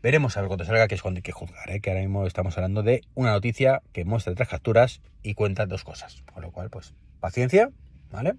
Veremos 0.03 0.37
a 0.37 0.41
ver 0.41 0.49
cuando 0.49 0.65
salga, 0.65 0.89
que 0.89 0.95
es 0.95 1.03
cuando 1.03 1.19
hay 1.19 1.23
que 1.23 1.33
juzgar, 1.33 1.71
¿eh? 1.71 1.81
que 1.81 1.91
ahora 1.91 2.03
mismo 2.03 2.27
estamos 2.27 2.57
hablando 2.57 2.83
de 2.83 3.03
una 3.15 3.33
noticia 3.33 3.83
que 3.93 4.05
muestra 4.05 4.35
tres 4.35 4.49
capturas 4.49 5.01
y 5.23 5.35
cuenta 5.35 5.67
dos 5.67 5.85
cosas. 5.85 6.23
Con 6.33 6.43
lo 6.43 6.53
cual, 6.53 6.71
pues 6.71 6.95
paciencia, 7.19 7.71
¿vale? 8.13 8.35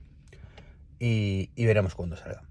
Y, 0.99 1.49
y 1.55 1.65
veremos 1.65 1.95
cuando 1.95 2.15
salga. 2.15 2.43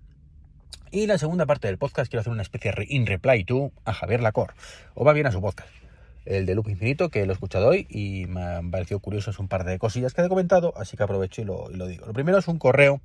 Y 0.91 1.07
la 1.07 1.19
segunda 1.19 1.47
parte 1.47 1.69
del 1.69 1.79
podcast 1.79 2.11
quiero 2.11 2.21
hacer 2.21 2.33
una 2.33 2.43
especie 2.43 2.73
de 2.73 2.87
in 2.89 3.07
reply 3.07 3.45
to 3.45 3.73
a 3.85 3.93
Javier 3.93 4.21
Lacor, 4.21 4.55
o 4.95 5.05
va 5.05 5.13
bien 5.13 5.27
a 5.27 5.33
su 5.33 5.41
podcast 5.41 5.71
el 6.27 6.45
de 6.45 6.55
Loop 6.55 6.69
Infinito, 6.69 7.09
que 7.09 7.25
lo 7.25 7.33
he 7.33 7.35
escuchado 7.35 7.69
hoy 7.69 7.87
y 7.89 8.27
me 8.27 8.43
han 8.43 8.71
parecido 8.71 9.01
curiosos 9.01 9.39
un 9.39 9.49
par 9.49 9.65
de 9.65 9.79
cosillas 9.79 10.13
que 10.13 10.23
he 10.23 10.29
comentado, 10.29 10.75
así 10.77 10.97
que 10.97 11.05
aprovecho 11.05 11.41
y 11.41 11.45
lo, 11.45 11.69
digo. 11.69 12.07
Lo 12.07 12.13
primero 12.13 12.39
es 12.39 12.49
un 12.49 12.59
correo 12.59 13.01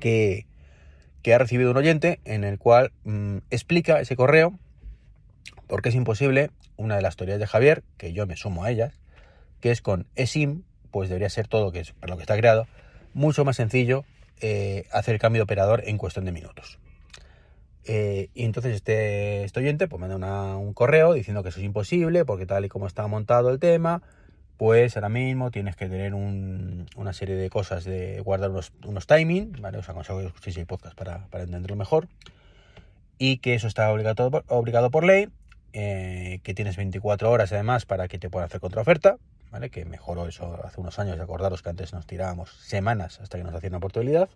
que, 0.00 0.46
ha 1.34 1.38
recibido 1.38 1.70
un 1.70 1.76
oyente 1.76 2.20
en 2.24 2.44
el 2.44 2.58
cual 2.58 2.92
mm, 3.04 3.38
explica 3.50 4.00
ese 4.00 4.16
correo 4.16 4.58
porque 5.66 5.88
es 5.88 5.94
imposible 5.94 6.50
una 6.76 6.96
de 6.96 7.02
las 7.02 7.16
teorías 7.16 7.38
de 7.38 7.46
Javier, 7.46 7.82
que 7.96 8.12
yo 8.12 8.26
me 8.26 8.36
sumo 8.36 8.64
a 8.64 8.70
ellas, 8.70 9.00
que 9.60 9.70
es 9.70 9.82
con 9.82 10.06
eSIM, 10.14 10.62
pues 10.90 11.08
debería 11.08 11.30
ser 11.30 11.48
todo 11.48 11.72
que 11.72 11.80
es 11.80 11.92
para 11.92 12.10
lo 12.12 12.16
que 12.16 12.22
está 12.22 12.36
creado, 12.36 12.66
mucho 13.14 13.44
más 13.44 13.56
sencillo 13.56 14.04
eh, 14.40 14.86
hacer 14.92 15.14
el 15.14 15.20
cambio 15.20 15.40
de 15.40 15.44
operador 15.44 15.82
en 15.86 15.98
cuestión 15.98 16.24
de 16.24 16.32
minutos. 16.32 16.78
Eh, 17.84 18.30
y 18.34 18.44
entonces 18.44 18.74
este, 18.74 19.44
este, 19.44 19.60
oyente 19.60 19.86
pues 19.86 20.00
manda 20.00 20.56
un 20.56 20.74
correo 20.74 21.12
diciendo 21.12 21.44
que 21.44 21.50
eso 21.50 21.60
es 21.60 21.64
imposible 21.64 22.24
porque 22.24 22.44
tal 22.44 22.64
y 22.64 22.68
como 22.68 22.86
está 22.86 23.06
montado 23.06 23.50
el 23.50 23.60
tema, 23.60 24.02
pues 24.56 24.96
ahora 24.96 25.08
mismo 25.08 25.50
tienes 25.50 25.76
que 25.76 25.88
tener 25.88 26.14
una 26.14 27.12
serie 27.12 27.36
de 27.36 27.50
cosas 27.50 27.84
de 27.84 28.20
guardar 28.20 28.50
unos, 28.50 28.72
unos 28.84 29.06
timing, 29.06 29.52
¿vale? 29.60 29.78
Os 29.78 29.88
aconsejo 29.88 30.20
que 30.20 30.26
escuchéis 30.26 30.56
el 30.56 30.66
podcast 30.66 30.96
para, 30.96 31.26
entenderlo 31.32 31.76
mejor. 31.76 32.08
Y 33.18 33.38
que 33.38 33.54
eso 33.54 33.66
está 33.66 33.90
obligado 33.92 34.30
por, 34.30 34.44
obligado 34.48 34.90
por 34.90 35.04
ley, 35.04 35.28
eh, 35.72 36.40
que 36.42 36.54
tienes 36.54 36.76
24 36.76 37.30
horas 37.30 37.52
además 37.52 37.86
para 37.86 38.08
que 38.08 38.18
te 38.18 38.30
puedan 38.30 38.46
hacer 38.46 38.60
contraoferta, 38.60 39.16
¿vale? 39.50 39.70
Que 39.70 39.84
mejoró 39.84 40.26
eso 40.26 40.58
hace 40.64 40.80
unos 40.80 40.98
años, 40.98 41.18
acordaros 41.20 41.62
que 41.62 41.70
antes 41.70 41.92
nos 41.92 42.06
tirábamos 42.06 42.50
semanas 42.50 43.20
hasta 43.20 43.38
que 43.38 43.44
nos 43.44 43.54
hacían 43.54 43.72
una 43.72 43.80
portabilidad 43.80 44.28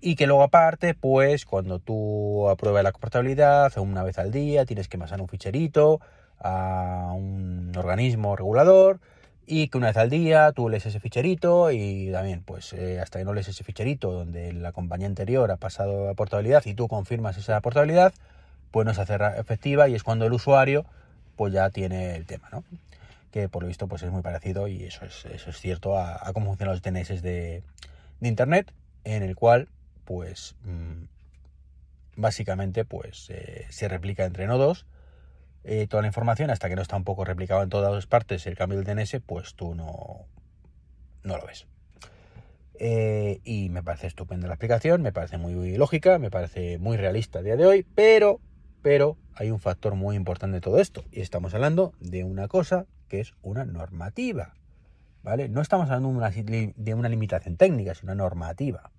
y 0.00 0.14
que 0.14 0.26
luego 0.26 0.42
aparte, 0.42 0.94
pues 0.94 1.44
cuando 1.44 1.80
tú 1.80 2.48
apruebas 2.48 2.84
la 2.84 2.92
portabilidad 2.92 3.76
una 3.78 4.04
vez 4.04 4.18
al 4.18 4.30
día, 4.30 4.64
tienes 4.64 4.88
que 4.88 4.98
pasar 4.98 5.20
un 5.20 5.28
ficherito 5.28 6.00
a 6.40 7.12
un 7.14 7.72
organismo 7.76 8.36
regulador 8.36 9.00
y 9.46 9.68
que 9.68 9.78
una 9.78 9.88
vez 9.88 9.96
al 9.96 10.10
día 10.10 10.52
tú 10.52 10.68
lees 10.68 10.84
ese 10.84 11.00
ficherito 11.00 11.70
y 11.70 12.10
también 12.12 12.42
pues 12.42 12.74
eh, 12.74 13.00
hasta 13.00 13.18
que 13.18 13.24
no 13.24 13.32
lees 13.32 13.48
ese 13.48 13.64
ficherito 13.64 14.12
donde 14.12 14.52
la 14.52 14.72
compañía 14.72 15.06
anterior 15.06 15.50
ha 15.50 15.56
pasado 15.56 16.06
la 16.06 16.14
portabilidad 16.14 16.64
y 16.66 16.74
tú 16.74 16.86
confirmas 16.86 17.38
esa 17.38 17.60
portabilidad, 17.62 18.12
pues 18.70 18.86
no 18.86 18.92
se 18.92 19.00
hace 19.00 19.16
efectiva 19.38 19.88
y 19.88 19.94
es 19.94 20.02
cuando 20.02 20.26
el 20.26 20.32
usuario 20.34 20.84
pues 21.36 21.52
ya 21.52 21.70
tiene 21.70 22.16
el 22.16 22.26
tema, 22.26 22.48
¿no? 22.52 22.62
Que 23.30 23.48
por 23.48 23.62
lo 23.62 23.68
visto 23.68 23.88
pues 23.88 24.02
es 24.02 24.10
muy 24.10 24.22
parecido 24.22 24.68
y 24.68 24.84
eso 24.84 25.06
es, 25.06 25.24
eso 25.24 25.50
es 25.50 25.58
cierto 25.58 25.96
a, 25.96 26.20
cómo 26.34 26.46
funcionan 26.46 26.74
los 26.74 26.82
DNS 26.82 27.22
de, 27.22 27.62
de 28.20 28.28
Internet, 28.28 28.72
en 29.04 29.22
el 29.22 29.34
cual 29.34 29.68
pues 30.04 30.56
mm, 30.64 31.04
básicamente 32.16 32.84
pues 32.84 33.30
eh, 33.30 33.66
se 33.70 33.88
replica 33.88 34.26
entre 34.26 34.46
nodos 34.46 34.84
eh, 35.70 35.86
toda 35.86 36.00
la 36.00 36.06
información 36.06 36.48
hasta 36.48 36.70
que 36.70 36.76
no 36.76 36.80
está 36.80 36.96
un 36.96 37.04
poco 37.04 37.26
replicado 37.26 37.62
en 37.62 37.68
todas 37.68 38.06
partes 38.06 38.46
el 38.46 38.56
cambio 38.56 38.80
del 38.80 38.86
DNS 38.86 39.20
pues 39.26 39.54
tú 39.54 39.74
no, 39.74 40.24
no 41.22 41.36
lo 41.36 41.46
ves 41.46 41.66
eh, 42.80 43.40
y 43.44 43.68
me 43.68 43.82
parece 43.82 44.06
estupenda 44.06 44.48
la 44.48 44.54
explicación 44.54 45.02
me 45.02 45.12
parece 45.12 45.36
muy 45.36 45.76
lógica 45.76 46.18
me 46.18 46.30
parece 46.30 46.78
muy 46.78 46.96
realista 46.96 47.40
a 47.40 47.42
día 47.42 47.56
de 47.56 47.66
hoy 47.66 47.86
pero 47.94 48.40
pero 48.80 49.18
hay 49.34 49.50
un 49.50 49.60
factor 49.60 49.94
muy 49.94 50.16
importante 50.16 50.54
de 50.54 50.60
todo 50.62 50.78
esto 50.78 51.04
y 51.12 51.20
estamos 51.20 51.52
hablando 51.52 51.92
de 52.00 52.24
una 52.24 52.48
cosa 52.48 52.86
que 53.06 53.20
es 53.20 53.34
una 53.42 53.66
normativa 53.66 54.54
¿vale? 55.22 55.50
no 55.50 55.60
estamos 55.60 55.90
hablando 55.90 56.08
de 56.08 56.14
una, 56.44 56.72
de 56.74 56.94
una 56.94 57.10
limitación 57.10 57.58
técnica 57.58 57.94
sino 57.94 58.12
una 58.12 58.22
normativa 58.22 58.90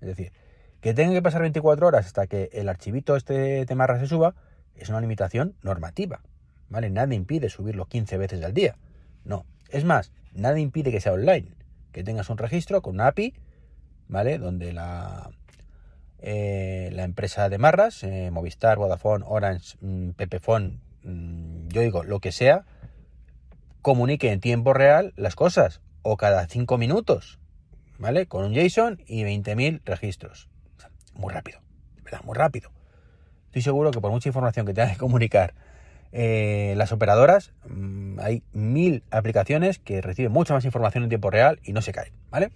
es 0.00 0.08
decir, 0.08 0.32
que 0.80 0.94
tenga 0.94 1.12
que 1.12 1.20
pasar 1.20 1.42
24 1.42 1.86
horas 1.86 2.06
hasta 2.06 2.26
que 2.26 2.48
el 2.54 2.70
archivito 2.70 3.16
este 3.16 3.66
temarra 3.66 4.00
se 4.00 4.06
suba 4.06 4.34
es 4.80 4.88
una 4.88 5.00
limitación 5.00 5.54
normativa. 5.62 6.20
¿Vale? 6.68 6.88
Nada 6.90 7.14
impide 7.14 7.48
subirlo 7.48 7.86
15 7.86 8.16
veces 8.16 8.44
al 8.44 8.54
día. 8.54 8.76
No. 9.24 9.44
Es 9.70 9.84
más, 9.84 10.12
nada 10.32 10.58
impide 10.58 10.90
que 10.92 11.00
sea 11.00 11.12
online. 11.12 11.48
Que 11.92 12.04
tengas 12.04 12.30
un 12.30 12.38
registro 12.38 12.80
con 12.80 12.94
una 12.94 13.08
API 13.08 13.34
¿vale? 14.10 14.38
Donde 14.38 14.72
la, 14.72 15.30
eh, 16.18 16.90
la 16.92 17.04
empresa 17.04 17.48
de 17.48 17.58
marras, 17.58 18.02
eh, 18.02 18.30
Movistar, 18.30 18.76
Vodafone, 18.76 19.24
Orange, 19.26 19.76
mm, 19.80 20.10
Pepefone, 20.10 20.80
mm, 21.04 21.68
yo 21.68 21.80
digo, 21.80 22.02
lo 22.02 22.20
que 22.20 22.32
sea, 22.32 22.66
comunique 23.82 24.32
en 24.32 24.40
tiempo 24.40 24.74
real 24.74 25.14
las 25.16 25.36
cosas, 25.36 25.80
o 26.02 26.16
cada 26.16 26.46
cinco 26.46 26.76
minutos, 26.76 27.38
¿vale? 27.98 28.26
Con 28.26 28.44
un 28.44 28.54
JSON 28.54 29.00
y 29.06 29.22
20.000 29.22 29.80
registros. 29.84 30.48
Muy 31.14 31.32
rápido, 31.32 31.60
¿verdad? 32.02 32.22
Muy 32.24 32.34
rápido. 32.34 32.70
Estoy 33.50 33.62
seguro 33.62 33.90
que 33.90 34.00
por 34.00 34.12
mucha 34.12 34.28
información 34.28 34.64
que 34.64 34.74
tengan 34.74 34.92
que 34.92 34.98
comunicar 34.98 35.54
eh, 36.12 36.74
las 36.76 36.92
operadoras, 36.92 37.52
mm, 37.68 38.20
hay 38.20 38.44
mil 38.52 39.02
aplicaciones 39.10 39.80
que 39.80 40.00
reciben 40.00 40.30
mucha 40.30 40.54
más 40.54 40.64
información 40.64 41.02
en 41.02 41.08
tiempo 41.08 41.30
real 41.30 41.58
y 41.64 41.72
no 41.72 41.82
se 41.82 41.90
caen, 41.90 42.12
¿vale? 42.30 42.52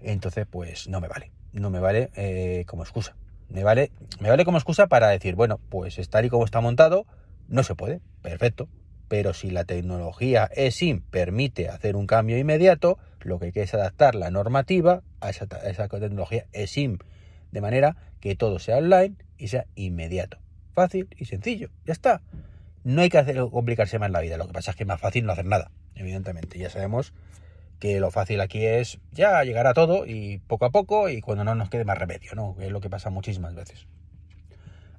Entonces, 0.00 0.46
pues 0.48 0.88
no 0.88 1.00
me 1.00 1.08
vale, 1.08 1.32
no 1.52 1.68
me 1.68 1.80
vale 1.80 2.10
eh, 2.14 2.64
como 2.68 2.84
excusa. 2.84 3.16
Me 3.48 3.64
vale, 3.64 3.90
me 4.20 4.28
vale 4.28 4.44
como 4.44 4.56
excusa 4.56 4.86
para 4.86 5.08
decir, 5.08 5.34
bueno, 5.34 5.58
pues 5.68 5.96
tal 6.08 6.24
y 6.24 6.30
como 6.30 6.44
está 6.44 6.60
montado, 6.60 7.06
no 7.48 7.64
se 7.64 7.74
puede, 7.74 8.00
perfecto. 8.22 8.68
Pero 9.08 9.34
si 9.34 9.50
la 9.50 9.64
tecnología 9.64 10.48
eSIM 10.54 11.00
permite 11.10 11.68
hacer 11.68 11.96
un 11.96 12.06
cambio 12.06 12.38
inmediato, 12.38 12.98
lo 13.20 13.40
que 13.40 13.46
hay 13.46 13.52
que 13.52 13.62
es 13.62 13.74
adaptar 13.74 14.14
la 14.14 14.30
normativa 14.30 15.02
a 15.20 15.30
esa, 15.30 15.46
a 15.50 15.68
esa 15.68 15.88
tecnología 15.88 16.46
eSIM, 16.52 16.98
de 17.50 17.60
manera 17.60 17.96
que 18.20 18.36
todo 18.36 18.60
sea 18.60 18.78
online 18.78 19.16
y 19.38 19.48
sea 19.48 19.66
inmediato. 19.74 20.38
Fácil 20.72 21.08
y 21.16 21.24
sencillo, 21.26 21.70
ya 21.84 21.92
está. 21.92 22.22
No 22.82 23.00
hay 23.02 23.08
que 23.08 23.18
hacer, 23.18 23.38
complicarse 23.50 23.98
más 23.98 24.10
la 24.10 24.20
vida, 24.20 24.36
lo 24.36 24.46
que 24.46 24.52
pasa 24.52 24.72
es 24.72 24.76
que 24.76 24.82
es 24.82 24.88
más 24.88 25.00
fácil 25.00 25.24
no 25.24 25.32
hacer 25.32 25.46
nada, 25.46 25.70
evidentemente. 25.94 26.58
Ya 26.58 26.70
sabemos 26.70 27.12
que 27.78 28.00
lo 28.00 28.10
fácil 28.10 28.40
aquí 28.40 28.64
es 28.64 28.98
ya 29.12 29.42
llegar 29.44 29.66
a 29.66 29.74
todo 29.74 30.06
y 30.06 30.38
poco 30.46 30.64
a 30.64 30.70
poco 30.70 31.08
y 31.08 31.20
cuando 31.20 31.44
no 31.44 31.54
nos 31.54 31.70
quede 31.70 31.84
más 31.84 31.98
remedio, 31.98 32.34
¿no? 32.34 32.56
Que 32.56 32.66
es 32.66 32.72
lo 32.72 32.80
que 32.80 32.90
pasa 32.90 33.10
muchísimas 33.10 33.54
veces. 33.54 33.86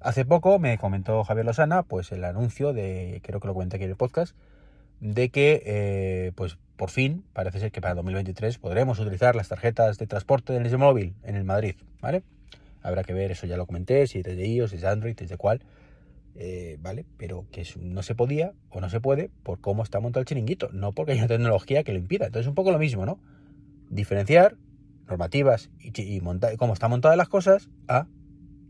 Hace 0.02 0.24
poco 0.26 0.60
me 0.60 0.78
comentó 0.78 1.24
Javier 1.24 1.46
Lozana, 1.46 1.84
pues 1.84 2.12
el 2.12 2.24
anuncio 2.24 2.74
de, 2.74 3.22
creo 3.24 3.40
que 3.40 3.48
lo 3.48 3.54
comenté 3.54 3.78
aquí 3.78 3.86
en 3.86 3.92
el 3.92 3.98
podcast, 3.98 4.36
de 5.00 5.30
que, 5.30 5.64
eh, 5.66 6.32
pues 6.36 6.58
por 6.76 6.90
fin, 6.90 7.26
parece 7.34 7.60
ser 7.60 7.72
que 7.72 7.82
para 7.82 7.96
2023 7.96 8.58
podremos 8.58 9.00
utilizar 9.00 9.36
las 9.36 9.48
tarjetas 9.48 9.98
de 9.98 10.08
transporte 10.08 10.54
del 10.54 10.78
móvil 10.78 11.16
en 11.24 11.36
el 11.36 11.44
Madrid, 11.44 11.76
¿vale? 12.02 12.24
Habrá 12.86 13.04
que 13.04 13.14
ver, 13.14 13.32
eso 13.32 13.48
ya 13.48 13.58
lo 13.58 13.66
comenté, 13.66 14.06
si 14.06 14.20
es 14.20 14.24
de 14.24 14.48
iOS, 14.48 14.70
si 14.70 14.78
es 14.78 14.84
Android, 14.84 15.16
desde 15.16 15.38
cuál. 15.38 15.62
Eh, 16.36 16.78
¿vale? 16.82 17.06
Pero 17.18 17.46
que 17.52 17.66
no 17.80 18.04
se 18.04 18.14
podía 18.14 18.54
o 18.70 18.80
no 18.80 18.90
se 18.90 19.00
puede 19.00 19.32
por 19.42 19.60
cómo 19.60 19.82
está 19.82 20.00
montado 20.00 20.22
el 20.22 20.28
chiringuito, 20.28 20.70
no 20.72 20.92
porque 20.92 21.14
hay 21.14 21.18
una 21.18 21.28
tecnología 21.28 21.84
que 21.84 21.94
lo 21.94 21.98
impida. 21.98 22.28
Entonces, 22.28 22.48
un 22.48 22.54
poco 22.54 22.72
lo 22.72 22.78
mismo, 22.78 23.06
¿no? 23.06 23.20
Diferenciar 23.90 24.56
normativas 25.08 25.72
y, 25.80 26.00
y 26.00 26.22
cómo 26.58 26.74
están 26.74 26.92
montadas 26.92 27.18
las 27.18 27.28
cosas 27.28 27.70
a 27.88 28.08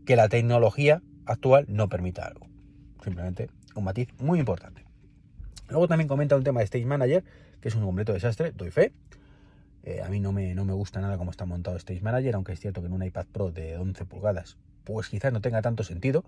que 0.06 0.16
la 0.16 0.28
tecnología 0.28 1.02
actual 1.26 1.66
no 1.68 1.90
permita 1.90 2.24
algo. 2.24 2.46
Simplemente 3.04 3.50
un 3.74 3.84
matiz 3.84 4.08
muy 4.18 4.38
importante. 4.38 4.86
Luego 5.68 5.88
también 5.88 6.08
comenta 6.08 6.36
un 6.36 6.44
tema 6.44 6.60
de 6.60 6.64
Stage 6.64 6.86
Manager, 6.86 7.22
que 7.60 7.68
es 7.68 7.74
un 7.74 7.84
completo 7.84 8.14
desastre, 8.14 8.52
doy 8.52 8.70
fe. 8.70 8.92
Eh, 9.86 10.02
a 10.02 10.08
mí 10.08 10.18
no 10.18 10.32
me, 10.32 10.52
no 10.56 10.64
me 10.64 10.72
gusta 10.72 11.00
nada 11.00 11.16
cómo 11.16 11.30
está 11.30 11.46
montado 11.46 11.76
Stage 11.76 12.00
Manager, 12.00 12.34
aunque 12.34 12.52
es 12.52 12.58
cierto 12.58 12.80
que 12.80 12.88
en 12.88 12.92
un 12.92 13.04
iPad 13.04 13.26
Pro 13.32 13.52
de 13.52 13.78
11 13.78 14.04
pulgadas, 14.04 14.56
pues 14.82 15.08
quizás 15.08 15.32
no 15.32 15.40
tenga 15.40 15.62
tanto 15.62 15.84
sentido. 15.84 16.24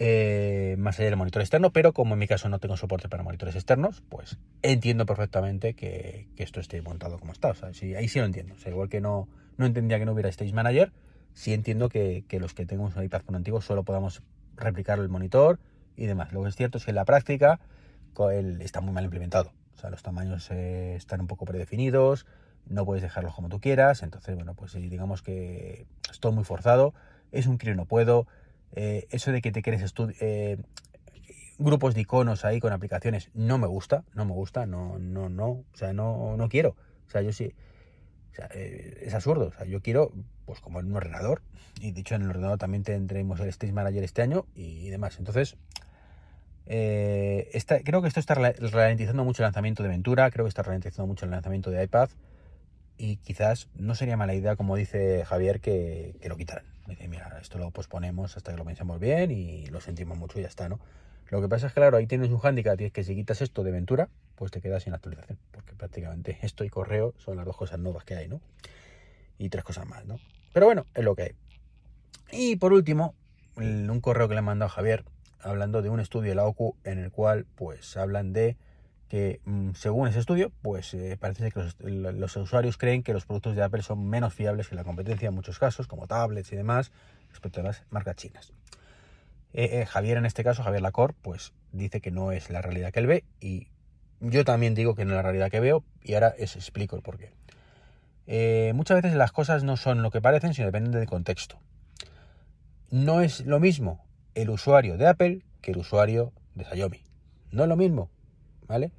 Eh, 0.00 0.76
más 0.78 0.98
allá 0.98 1.10
del 1.10 1.18
monitor 1.18 1.42
externo, 1.42 1.70
pero 1.70 1.92
como 1.92 2.14
en 2.14 2.20
mi 2.20 2.26
caso 2.26 2.48
no 2.48 2.58
tengo 2.60 2.78
soporte 2.78 3.10
para 3.10 3.22
monitores 3.22 3.56
externos, 3.56 4.02
pues 4.08 4.38
entiendo 4.62 5.04
perfectamente 5.04 5.74
que, 5.74 6.28
esto 6.38 6.60
esté 6.60 6.80
montado 6.80 7.18
como 7.18 7.32
está. 7.32 7.52
ahí 7.52 8.08
sí 8.08 8.18
lo 8.18 8.24
entiendo. 8.24 8.54
igual 8.66 8.88
que 8.88 9.02
no, 9.02 9.28
no 9.58 9.66
entendía 9.66 9.98
que 9.98 10.06
no 10.06 10.12
hubiera 10.12 10.30
Stage 10.30 10.54
Manager, 10.54 10.92
sí 11.34 11.52
entiendo 11.52 11.90
que, 11.90 12.24
los 12.40 12.54
que 12.54 12.64
tenemos 12.64 12.96
un 12.96 13.04
iPad 13.04 13.20
con 13.20 13.36
antiguo 13.36 13.60
solo 13.60 13.82
podamos 13.84 14.22
replicar 14.56 14.98
el 14.98 15.10
monitor 15.10 15.58
y 15.94 16.06
demás. 16.06 16.32
Lo 16.32 16.42
que 16.42 16.48
es 16.48 16.56
cierto 16.56 16.78
es 16.78 16.86
que 16.86 16.92
en 16.92 16.96
la 16.96 17.04
práctica 17.04 17.60
está 18.60 18.80
muy 18.80 18.94
mal 18.94 19.04
implementado. 19.04 19.52
O 19.74 19.78
sea, 19.78 19.90
los 19.90 20.02
tamaños 20.02 20.50
eh, 20.50 20.94
están 20.96 21.20
un 21.20 21.26
poco 21.26 21.44
predefinidos, 21.44 22.24
no 22.66 22.84
puedes 22.84 23.02
dejarlos 23.02 23.34
como 23.34 23.48
tú 23.48 23.60
quieras. 23.60 24.02
Entonces, 24.02 24.34
bueno, 24.34 24.54
pues 24.54 24.72
digamos 24.72 25.22
que 25.22 25.86
es 26.10 26.20
todo 26.20 26.32
muy 26.32 26.44
forzado. 26.44 26.94
Es 27.30 27.46
un 27.46 27.58
quiero 27.58 27.74
no 27.76 27.86
puedo 27.86 28.26
eh, 28.74 29.06
eso 29.10 29.32
de 29.32 29.42
que 29.42 29.52
te 29.52 29.62
quieres 29.62 29.92
eh, 30.20 30.56
grupos 31.58 31.94
de 31.94 32.00
iconos 32.00 32.44
ahí 32.44 32.58
con 32.58 32.72
aplicaciones 32.72 33.30
no 33.34 33.58
me 33.58 33.66
gusta, 33.66 34.04
no 34.14 34.24
me 34.24 34.32
gusta, 34.32 34.64
no, 34.66 34.98
no, 34.98 35.28
no, 35.28 35.48
o 35.48 35.64
sea, 35.74 35.92
no, 35.92 36.36
no 36.36 36.48
quiero. 36.48 36.70
O 37.06 37.10
sea, 37.10 37.20
yo 37.20 37.32
sí, 37.32 37.54
eh, 38.54 39.02
es 39.02 39.14
absurdo. 39.14 39.48
O 39.48 39.52
sea, 39.52 39.66
yo 39.66 39.82
quiero, 39.82 40.12
pues 40.46 40.60
como 40.60 40.80
en 40.80 40.86
un 40.86 40.96
ordenador, 40.96 41.42
y 41.80 41.92
dicho 41.92 42.14
en 42.14 42.22
el 42.22 42.30
ordenador 42.30 42.58
también 42.58 42.82
tendremos 42.82 43.40
el 43.40 43.48
Stage 43.48 43.72
Manager 43.72 44.02
este 44.02 44.22
año 44.22 44.46
y 44.54 44.88
demás. 44.88 45.18
Entonces, 45.18 45.56
creo 46.64 48.02
que 48.02 48.08
esto 48.08 48.20
está 48.20 48.34
ralentizando 48.34 49.24
mucho 49.24 49.42
el 49.42 49.46
lanzamiento 49.46 49.82
de 49.82 49.90
Ventura, 49.90 50.30
creo 50.30 50.46
que 50.46 50.50
está 50.50 50.62
ralentizando 50.62 51.06
mucho 51.06 51.26
el 51.26 51.30
lanzamiento 51.30 51.70
de 51.70 51.84
iPad 51.84 52.08
y 52.96 53.16
quizás 53.16 53.68
no 53.74 53.94
sería 53.94 54.16
mala 54.16 54.34
idea, 54.34 54.56
como 54.56 54.76
dice 54.76 55.24
Javier, 55.24 55.60
que, 55.60 56.16
que 56.20 56.28
lo 56.28 56.36
quitaran. 56.36 56.64
Dice, 56.86 57.08
mira, 57.08 57.38
esto 57.40 57.58
lo 57.58 57.70
posponemos 57.70 58.36
hasta 58.36 58.52
que 58.52 58.58
lo 58.58 58.64
pensemos 58.64 58.98
bien 59.00 59.30
y 59.30 59.66
lo 59.66 59.80
sentimos 59.80 60.18
mucho 60.18 60.38
y 60.38 60.42
ya 60.42 60.48
está, 60.48 60.68
¿no? 60.68 60.80
Lo 61.30 61.40
que 61.40 61.48
pasa 61.48 61.68
es 61.68 61.72
que, 61.72 61.80
claro, 61.80 61.96
ahí 61.96 62.06
tienes 62.06 62.30
un 62.30 62.38
hándicap, 62.38 62.78
es 62.78 62.92
que 62.92 63.04
si 63.04 63.14
quitas 63.14 63.40
esto 63.40 63.64
de 63.64 63.70
Ventura, 63.70 64.10
pues 64.34 64.50
te 64.50 64.60
quedas 64.60 64.82
sin 64.82 64.92
actualización, 64.92 65.38
porque 65.50 65.72
prácticamente 65.74 66.38
esto 66.42 66.62
y 66.62 66.68
correo 66.68 67.14
son 67.16 67.36
las 67.36 67.46
dos 67.46 67.56
cosas 67.56 67.78
nuevas 67.78 68.04
que 68.04 68.16
hay, 68.16 68.28
¿no? 68.28 68.42
Y 69.38 69.48
tres 69.48 69.64
cosas 69.64 69.86
más, 69.86 70.04
¿no? 70.04 70.18
Pero 70.52 70.66
bueno, 70.66 70.84
es 70.94 71.02
lo 71.02 71.14
que 71.14 71.22
hay. 71.22 71.32
Y 72.30 72.56
por 72.56 72.74
último, 72.74 73.14
un 73.56 74.00
correo 74.02 74.28
que 74.28 74.34
le 74.34 74.40
he 74.40 74.42
mandado 74.42 74.66
a 74.66 74.74
Javier, 74.74 75.04
hablando 75.40 75.80
de 75.80 75.88
un 75.88 76.00
estudio 76.00 76.30
de 76.30 76.34
la 76.34 76.44
OCU 76.44 76.76
en 76.84 76.98
el 76.98 77.10
cual, 77.10 77.46
pues, 77.54 77.96
hablan 77.96 78.32
de 78.34 78.58
que 79.12 79.42
mm, 79.44 79.72
según 79.74 80.08
ese 80.08 80.20
estudio, 80.20 80.50
pues 80.62 80.94
eh, 80.94 81.18
parece 81.20 81.50
que 81.50 81.60
los, 81.82 82.36
usuarios 82.38 82.78
creen 82.78 83.02
que 83.02 83.12
los 83.12 83.26
productos 83.26 83.54
de 83.54 83.62
Apple 83.62 83.82
son 83.82 84.08
menos 84.08 84.32
fiables 84.32 84.68
que 84.68 84.74
la 84.74 84.84
competencia 84.84 85.28
en 85.28 85.34
muchos 85.34 85.58
casos, 85.58 85.86
como 85.86 86.06
tablets 86.06 86.50
y 86.50 86.56
demás, 86.56 86.92
respecto 87.28 87.60
a 87.60 87.64
las 87.64 87.84
marcas 87.90 88.16
chinas. 88.16 88.54
Eh, 89.52 89.80
eh, 89.82 89.84
Javier, 89.84 90.16
en 90.16 90.24
este 90.24 90.42
caso, 90.42 90.62
Javier 90.62 90.80
Lacor, 90.80 91.12
pues 91.20 91.52
dice 91.72 92.00
que 92.00 92.10
no 92.10 92.32
es 92.32 92.48
la 92.48 92.62
realidad 92.62 92.90
que 92.90 93.00
él 93.00 93.06
ve 93.06 93.24
y 93.38 93.68
yo 94.20 94.46
también 94.46 94.74
digo 94.74 94.94
que 94.94 95.04
no 95.04 95.10
es 95.10 95.16
la 95.16 95.22
realidad 95.22 95.50
que 95.50 95.60
veo 95.60 95.84
y 96.02 96.14
ahora 96.14 96.34
os 96.42 96.56
explico 96.56 96.96
el 96.96 97.02
porqué. 97.02 97.34
muchas 98.72 99.02
veces 99.02 99.14
las 99.14 99.30
cosas 99.30 99.62
no 99.62 99.76
son 99.76 100.00
lo 100.00 100.10
que 100.10 100.22
parecen, 100.22 100.54
sino 100.54 100.68
dependen 100.68 100.92
del 100.92 101.06
contexto. 101.06 101.60
No 102.90 103.20
es 103.20 103.44
lo 103.44 103.60
mismo 103.60 104.06
el 104.34 104.48
usuario 104.48 104.96
de 104.96 105.06
Apple 105.06 105.42
que 105.60 105.72
el 105.72 105.76
usuario 105.76 106.32
de 106.54 106.64
Xiaomi. 106.64 107.04
No 107.50 107.64
es 107.64 107.68
lo 107.68 107.76
mismo, 107.76 108.08
¿vale? 108.66 108.90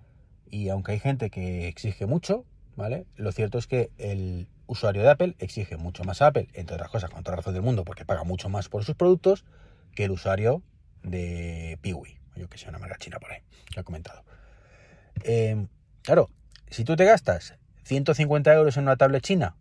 Y 0.54 0.70
aunque 0.70 0.92
hay 0.92 1.00
gente 1.00 1.32
que 1.32 1.68
exige 1.68 2.06
mucho, 2.06 2.46
¿vale? 2.76 3.08
Lo 3.16 3.32
cierto 3.32 3.58
es 3.58 3.66
que 3.66 3.90
el 3.98 4.48
usuario 4.68 5.02
de 5.02 5.10
Apple 5.10 5.36
exige 5.40 5.78
mucho 5.78 6.04
más 6.04 6.22
a 6.22 6.28
Apple, 6.28 6.48
entre 6.54 6.76
otras 6.76 6.92
cosas, 6.92 7.10
con 7.10 7.24
toda 7.24 7.38
razón 7.38 7.56
del 7.56 7.64
mundo, 7.64 7.84
porque 7.84 8.06
paga 8.06 8.24
mucho 8.24 8.50
más 8.50 8.70
por 8.70 8.86
sus 8.86 8.94
productos 8.94 9.46
que 9.96 10.04
el 10.04 10.12
usuario 10.12 10.62
de 11.02 11.80
Piwi, 11.82 12.20
yo 12.36 12.48
que 12.50 12.60
sea 12.60 12.70
una 12.70 12.78
marca 12.78 12.98
china 13.00 13.20
por 13.20 13.32
ahí, 13.32 13.40
que 13.74 13.80
ha 13.80 13.84
comentado. 13.84 14.24
Em, 15.24 15.70
claro, 16.04 16.30
si 16.70 16.84
tú 16.84 16.96
te 16.96 17.06
gastas 17.06 17.56
150 17.86 18.54
euros 18.54 18.78
en 18.78 18.84
una 18.84 18.96
tablet 18.96 19.24
china 19.24 19.56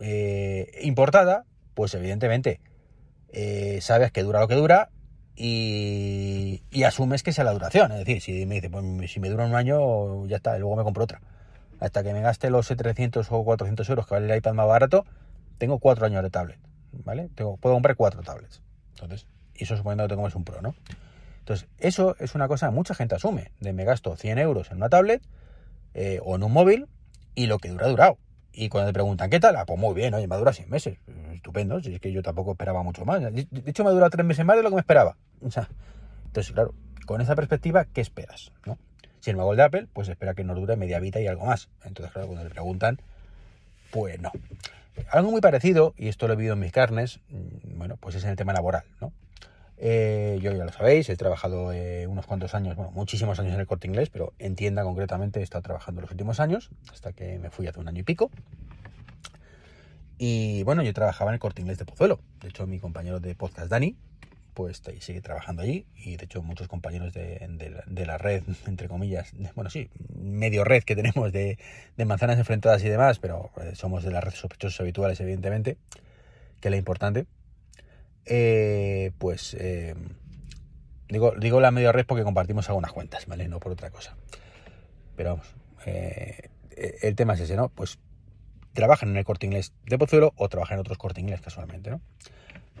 eh, 0.00 0.78
importada, 0.80 1.44
pues 1.74 1.92
evidentemente 1.92 2.58
eh, 3.34 3.80
sabes 3.82 4.12
que 4.12 4.22
dura 4.22 4.40
lo 4.40 4.48
que 4.48 4.54
dura 4.54 4.88
y, 5.36 6.82
asumes 6.84 7.22
que 7.22 7.32
sea 7.32 7.44
la 7.44 7.52
duración. 7.52 7.92
Es 7.92 7.98
decir, 7.98 8.20
si 8.20 8.46
me 8.46 8.56
dice, 8.56 8.70
pues 8.70 9.10
si 9.10 9.20
me 9.20 9.28
dura 9.28 9.46
un 9.46 9.54
año, 9.54 10.26
ya 10.26 10.36
está, 10.36 10.58
luego 10.58 10.76
me 10.76 10.82
compro 10.82 11.04
otra. 11.04 11.20
Hasta 11.80 12.02
que 12.02 12.12
me 12.12 12.20
gaste 12.20 12.50
los 12.50 12.66
700 12.66 13.26
o 13.30 13.44
400 13.44 13.88
euros 13.88 14.06
que 14.06 14.14
vale 14.14 14.32
el 14.32 14.38
iPad 14.38 14.54
más 14.54 14.66
barato, 14.66 15.04
tengo 15.58 15.78
cuatro 15.78 16.06
años 16.06 16.22
de 16.22 16.30
tablet, 16.30 16.58
¿vale? 17.04 17.28
Puedo 17.34 17.56
comprar 17.58 17.96
cuatro 17.96 18.22
tablets. 18.22 18.62
Entonces, 18.94 19.26
y 19.54 19.64
eso 19.64 19.76
suponiendo 19.76 20.04
que 20.04 20.08
tengo 20.08 20.22
más 20.22 20.34
un 20.34 20.44
Pro, 20.44 20.62
¿no? 20.62 20.74
Entonces, 21.40 21.68
eso 21.78 22.14
es 22.20 22.34
una 22.34 22.46
cosa 22.46 22.68
que 22.68 22.74
mucha 22.74 22.94
gente 22.94 23.16
asume, 23.16 23.50
de 23.60 23.72
me 23.72 23.84
gasto 23.84 24.16
100 24.16 24.38
euros 24.38 24.70
en 24.70 24.76
una 24.76 24.88
tablet 24.88 25.22
eh, 25.94 26.20
o 26.22 26.36
en 26.36 26.44
un 26.44 26.52
móvil 26.52 26.86
y 27.34 27.46
lo 27.46 27.58
que 27.58 27.68
dura, 27.70 27.86
ha 27.86 27.88
durado. 27.88 28.18
Y 28.52 28.68
cuando 28.68 28.90
te 28.90 28.92
preguntan, 28.92 29.30
¿qué 29.30 29.40
tal? 29.40 29.56
Ah, 29.56 29.64
pues 29.64 29.78
muy 29.78 29.94
bien, 29.94 30.12
oye, 30.14 30.28
me 30.28 30.36
dura 30.36 30.52
100 30.52 30.68
meses. 30.68 30.98
Estupendo, 31.32 31.80
si 31.80 31.94
es 31.94 32.00
que 32.00 32.12
yo 32.12 32.22
tampoco 32.22 32.52
esperaba 32.52 32.82
mucho 32.82 33.04
más. 33.04 33.20
De 33.22 33.46
hecho, 33.66 33.84
me 33.84 33.90
dura 33.90 34.10
3 34.10 34.24
meses 34.26 34.44
más 34.44 34.56
de 34.56 34.62
lo 34.62 34.68
que 34.68 34.74
me 34.76 34.80
esperaba. 34.80 35.16
O 35.40 35.50
sea, 35.50 35.68
entonces, 36.26 36.52
claro, 36.52 36.74
con 37.06 37.20
esa 37.20 37.34
perspectiva, 37.34 37.86
¿qué 37.86 38.00
esperas? 38.00 38.52
¿no? 38.66 38.78
Si 39.20 39.30
el 39.30 39.36
mago 39.36 39.56
de 39.56 39.62
Apple, 39.62 39.88
pues 39.92 40.08
espera 40.08 40.34
que 40.34 40.44
nos 40.44 40.56
dure 40.56 40.76
media 40.76 40.98
vida 41.00 41.20
y 41.20 41.26
algo 41.26 41.46
más. 41.46 41.68
Entonces, 41.84 42.12
claro, 42.12 42.28
cuando 42.28 42.44
le 42.44 42.50
preguntan, 42.50 43.00
pues 43.90 44.20
no. 44.20 44.32
Algo 45.10 45.30
muy 45.30 45.40
parecido, 45.40 45.94
y 45.96 46.08
esto 46.08 46.26
lo 46.26 46.34
he 46.34 46.36
vivido 46.36 46.54
en 46.54 46.60
mis 46.60 46.72
carnes, 46.72 47.20
mm, 47.30 47.78
bueno, 47.78 47.96
pues 47.96 48.16
es 48.16 48.24
en 48.24 48.30
el 48.30 48.36
tema 48.36 48.52
laboral, 48.52 48.84
¿no? 49.00 49.12
Eh, 49.84 50.38
yo 50.40 50.52
ya 50.52 50.64
lo 50.64 50.70
sabéis, 50.70 51.08
he 51.08 51.16
trabajado 51.16 51.72
eh, 51.72 52.06
unos 52.06 52.24
cuantos 52.24 52.54
años, 52.54 52.76
bueno, 52.76 52.92
muchísimos 52.92 53.40
años 53.40 53.54
en 53.54 53.58
el 53.58 53.66
corte 53.66 53.88
inglés, 53.88 54.10
pero 54.10 54.32
en 54.38 54.54
tienda 54.54 54.84
concretamente 54.84 55.40
he 55.40 55.42
estado 55.42 55.62
trabajando 55.62 56.00
los 56.00 56.10
últimos 56.12 56.38
años, 56.38 56.70
hasta 56.92 57.12
que 57.12 57.40
me 57.40 57.50
fui 57.50 57.66
hace 57.66 57.80
un 57.80 57.88
año 57.88 57.98
y 57.98 58.04
pico. 58.04 58.30
Y 60.18 60.62
bueno, 60.62 60.84
yo 60.84 60.92
trabajaba 60.94 61.32
en 61.32 61.34
el 61.34 61.40
corte 61.40 61.62
inglés 61.62 61.78
de 61.78 61.84
Pozuelo. 61.84 62.20
De 62.40 62.50
hecho, 62.50 62.64
mi 62.68 62.78
compañero 62.78 63.18
de 63.18 63.34
podcast, 63.34 63.68
Dani, 63.68 63.96
pues 64.54 64.80
sigue 65.00 65.20
trabajando 65.20 65.62
allí. 65.62 65.84
Y 65.96 66.16
de 66.16 66.26
hecho, 66.26 66.44
muchos 66.44 66.68
compañeros 66.68 67.12
de, 67.12 68.04
la 68.06 68.18
red, 68.18 68.44
entre 68.68 68.86
comillas, 68.86 69.32
bueno, 69.56 69.68
sí, 69.68 69.90
medio 70.14 70.62
red 70.62 70.84
que 70.84 70.94
tenemos 70.94 71.32
de, 71.32 71.58
manzanas 72.06 72.38
enfrentadas 72.38 72.84
y 72.84 72.88
demás, 72.88 73.18
pero 73.18 73.50
eh, 73.60 73.72
somos 73.74 74.04
de 74.04 74.12
las 74.12 74.22
redes 74.22 74.38
sospechosos 74.38 74.80
habituales, 74.80 75.18
evidentemente, 75.18 75.76
que 76.60 76.68
es 76.68 76.70
lo 76.70 76.76
importante. 76.76 77.26
Eh, 78.26 79.12
pues 79.18 79.54
eh, 79.58 79.94
digo, 81.08 81.34
digo 81.38 81.60
la 81.60 81.70
medio 81.70 81.92
red 81.92 82.06
porque 82.06 82.24
compartimos 82.24 82.68
algunas 82.68 82.92
cuentas, 82.92 83.26
¿vale? 83.26 83.48
No 83.48 83.60
por 83.60 83.72
otra 83.72 83.90
cosa. 83.90 84.16
Pero 85.16 85.30
vamos, 85.30 85.54
el 85.84 87.14
tema 87.16 87.34
es 87.34 87.40
ese, 87.40 87.56
¿no? 87.56 87.68
Pues 87.68 87.98
trabajan 88.72 89.10
en 89.10 89.16
el 89.16 89.24
corte 89.24 89.46
inglés 89.46 89.72
de 89.84 89.98
Pozuelo 89.98 90.32
o 90.36 90.48
trabajan 90.48 90.76
en 90.76 90.80
otros 90.80 90.98
corte 90.98 91.20
inglés 91.20 91.40
casualmente, 91.40 91.90
¿no? 91.90 92.00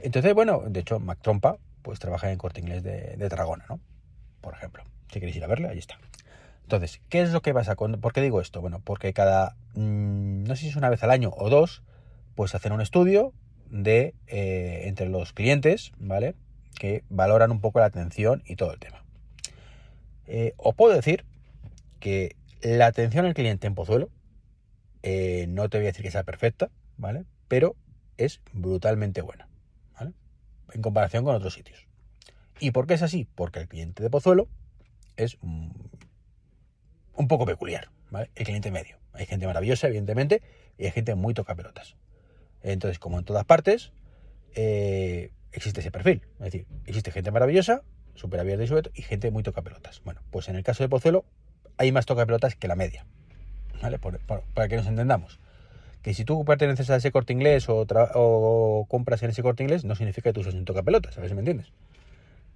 Entonces, 0.02 0.34
bueno, 0.34 0.62
de 0.66 0.80
hecho, 0.80 0.98
Mac 0.98 1.18
Trompa, 1.22 1.58
pues 1.82 1.98
trabaja 1.98 2.26
en 2.26 2.32
el 2.32 2.38
corte 2.38 2.60
inglés 2.60 2.82
de, 2.82 3.28
Tarragona, 3.28 3.64
¿no? 3.68 3.80
Por 4.40 4.54
ejemplo. 4.54 4.84
Si 5.12 5.20
queréis 5.20 5.36
ir 5.36 5.44
a 5.44 5.46
verle, 5.46 5.68
ahí 5.68 5.78
está. 5.78 5.98
Entonces, 6.62 7.00
¿qué 7.08 7.20
es 7.20 7.30
lo 7.30 7.42
que 7.42 7.52
pasa? 7.52 7.76
Con, 7.76 8.00
¿Por 8.00 8.12
qué 8.12 8.22
digo 8.22 8.40
esto? 8.40 8.60
Bueno, 8.60 8.80
porque 8.82 9.12
cada, 9.12 9.56
mm, 9.74 10.44
no 10.44 10.56
sé 10.56 10.62
si 10.62 10.68
es 10.68 10.76
una 10.76 10.88
vez 10.88 11.02
al 11.02 11.10
año 11.10 11.30
o 11.36 11.50
dos, 11.50 11.82
pues 12.34 12.54
hacen 12.54 12.72
un 12.72 12.80
estudio 12.80 13.32
de 13.72 14.14
eh, 14.26 14.82
entre 14.84 15.08
los 15.08 15.32
clientes, 15.32 15.92
¿vale? 15.98 16.34
Que 16.78 17.02
valoran 17.08 17.50
un 17.50 17.60
poco 17.60 17.80
la 17.80 17.86
atención 17.86 18.42
y 18.46 18.56
todo 18.56 18.72
el 18.72 18.78
tema. 18.78 19.02
Eh, 20.26 20.52
os 20.58 20.74
puedo 20.74 20.94
decir 20.94 21.24
que 21.98 22.36
la 22.60 22.86
atención 22.86 23.24
al 23.24 23.34
cliente 23.34 23.66
en 23.66 23.74
Pozuelo, 23.74 24.10
eh, 25.02 25.46
no 25.48 25.68
te 25.68 25.78
voy 25.78 25.86
a 25.86 25.90
decir 25.90 26.04
que 26.04 26.10
sea 26.10 26.22
perfecta, 26.22 26.70
¿vale? 26.98 27.24
Pero 27.48 27.74
es 28.18 28.40
brutalmente 28.52 29.22
buena, 29.22 29.48
¿vale? 29.98 30.12
En 30.72 30.82
comparación 30.82 31.24
con 31.24 31.34
otros 31.34 31.54
sitios. 31.54 31.88
¿Y 32.60 32.72
por 32.72 32.86
qué 32.86 32.94
es 32.94 33.02
así? 33.02 33.26
Porque 33.34 33.60
el 33.60 33.68
cliente 33.68 34.02
de 34.02 34.10
Pozuelo 34.10 34.48
es 35.16 35.38
un 35.40 35.88
poco 37.26 37.46
peculiar, 37.46 37.88
¿vale? 38.10 38.30
El 38.34 38.44
cliente 38.44 38.70
medio. 38.70 38.98
Hay 39.14 39.24
gente 39.24 39.46
maravillosa, 39.46 39.86
evidentemente, 39.86 40.42
y 40.76 40.84
hay 40.84 40.90
gente 40.90 41.14
muy 41.14 41.32
toca 41.32 41.54
pelotas. 41.54 41.96
Entonces, 42.62 42.98
como 42.98 43.18
en 43.18 43.24
todas 43.24 43.44
partes, 43.44 43.92
eh, 44.54 45.30
existe 45.52 45.80
ese 45.80 45.90
perfil. 45.90 46.22
Es 46.38 46.44
decir, 46.46 46.66
existe 46.86 47.10
gente 47.10 47.30
maravillosa, 47.30 47.82
súper 48.14 48.40
abierta 48.40 48.64
y 48.64 48.66
suelta, 48.66 48.90
y 48.94 49.02
gente 49.02 49.30
muy 49.30 49.42
toca 49.42 49.62
pelotas. 49.62 50.02
Bueno, 50.04 50.20
pues 50.30 50.48
en 50.48 50.56
el 50.56 50.62
caso 50.62 50.82
de 50.82 50.88
Pozuelo, 50.88 51.24
hay 51.76 51.92
más 51.92 52.06
toca 52.06 52.26
pelotas 52.26 52.56
que 52.56 52.68
la 52.68 52.76
media. 52.76 53.06
para 54.54 54.68
que 54.68 54.76
nos 54.76 54.86
entendamos. 54.86 55.40
Que 56.02 56.14
si 56.14 56.24
tú 56.24 56.44
perteneces 56.44 56.90
a 56.90 56.96
ese 56.96 57.12
corte 57.12 57.32
inglés 57.32 57.66
o, 57.68 58.86
compras 58.88 59.22
en 59.22 59.30
ese 59.30 59.42
corte 59.42 59.62
inglés, 59.62 59.84
no 59.84 59.94
significa 59.94 60.30
que 60.30 60.34
tú 60.34 60.42
seas 60.42 60.54
un 60.54 60.64
toca 60.64 60.82
pelotas, 60.82 61.16
a 61.16 61.20
ver 61.20 61.30
si 61.30 61.34
me 61.34 61.40
entiendes. 61.40 61.72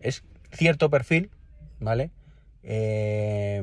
Es 0.01 0.25
cierto 0.51 0.91
perfil, 0.91 1.31
¿vale? 1.79 2.11
Eh, 2.65 3.63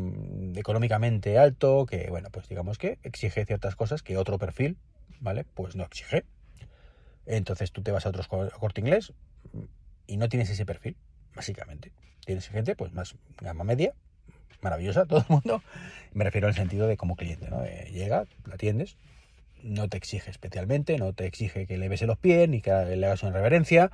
económicamente 0.55 1.37
alto, 1.37 1.85
que 1.85 2.09
bueno, 2.09 2.29
pues 2.31 2.47
digamos 2.47 2.77
que 2.77 2.97
exige 3.03 3.45
ciertas 3.45 3.75
cosas 3.75 4.01
que 4.01 4.15
otro 4.15 4.37
perfil, 4.37 4.77
¿vale? 5.23 5.45
Pues 5.45 5.75
no 5.75 5.83
exige. 5.83 6.25
Entonces 7.25 7.71
tú 7.71 7.81
te 7.81 7.91
vas 7.91 8.05
a 8.05 8.09
otros 8.09 8.27
corte 8.27 8.81
inglés 8.81 9.13
y 10.05 10.17
no 10.17 10.29
tienes 10.29 10.49
ese 10.49 10.65
perfil, 10.65 10.97
básicamente. 11.33 11.91
Tienes 12.25 12.47
gente, 12.47 12.75
pues 12.75 12.93
más 12.93 13.15
gama 13.39 13.63
media, 13.63 13.93
maravillosa, 14.61 15.05
todo 15.07 15.19
el 15.19 15.25
mundo. 15.29 15.63
Me 16.13 16.25
refiero 16.25 16.47
al 16.47 16.55
sentido 16.55 16.87
de 16.87 16.97
como 16.97 17.15
cliente, 17.15 17.49
¿no? 17.49 17.63
llega, 17.65 18.25
la 18.45 18.55
atiendes, 18.55 18.97
no 19.63 19.87
te 19.87 19.97
exige 19.97 20.29
especialmente, 20.29 20.97
no 20.97 21.13
te 21.13 21.25
exige 21.25 21.65
que 21.65 21.77
le 21.77 21.87
bese 21.87 22.05
los 22.05 22.17
pies 22.17 22.49
ni 22.49 22.61
que 22.61 22.71
le 22.71 23.05
hagas 23.05 23.23
una 23.23 23.31
reverencia, 23.31 23.91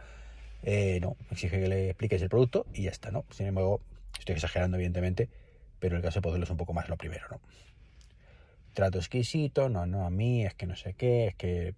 eh, 0.64 1.00
no, 1.00 1.16
exige 1.32 1.60
que 1.60 1.68
le 1.68 1.90
expliques 1.92 2.22
el 2.22 2.30
producto 2.30 2.66
y 2.74 2.84
ya 2.84 2.92
está, 2.92 3.12
¿no? 3.12 3.24
Sin 3.30 3.46
embargo, 3.46 3.80
estoy 4.18 4.34
exagerando 4.34 4.78
evidentemente, 4.78 5.30
pero 5.80 5.96
el 5.96 6.02
caso 6.02 6.20
de 6.20 6.24
poderlo 6.24 6.44
es 6.44 6.50
un 6.50 6.58
poco 6.58 6.74
más 6.74 6.90
lo 6.90 6.98
primero, 6.98 7.26
¿no? 7.30 7.40
Trato 8.74 8.98
exquisito, 8.98 9.70
no, 9.70 9.86
no, 9.86 10.06
a 10.06 10.10
mí, 10.10 10.46
es 10.46 10.54
que 10.54 10.66
no 10.66 10.76
sé 10.76 10.94
qué, 10.94 11.28
es 11.28 11.36
que, 11.36 11.74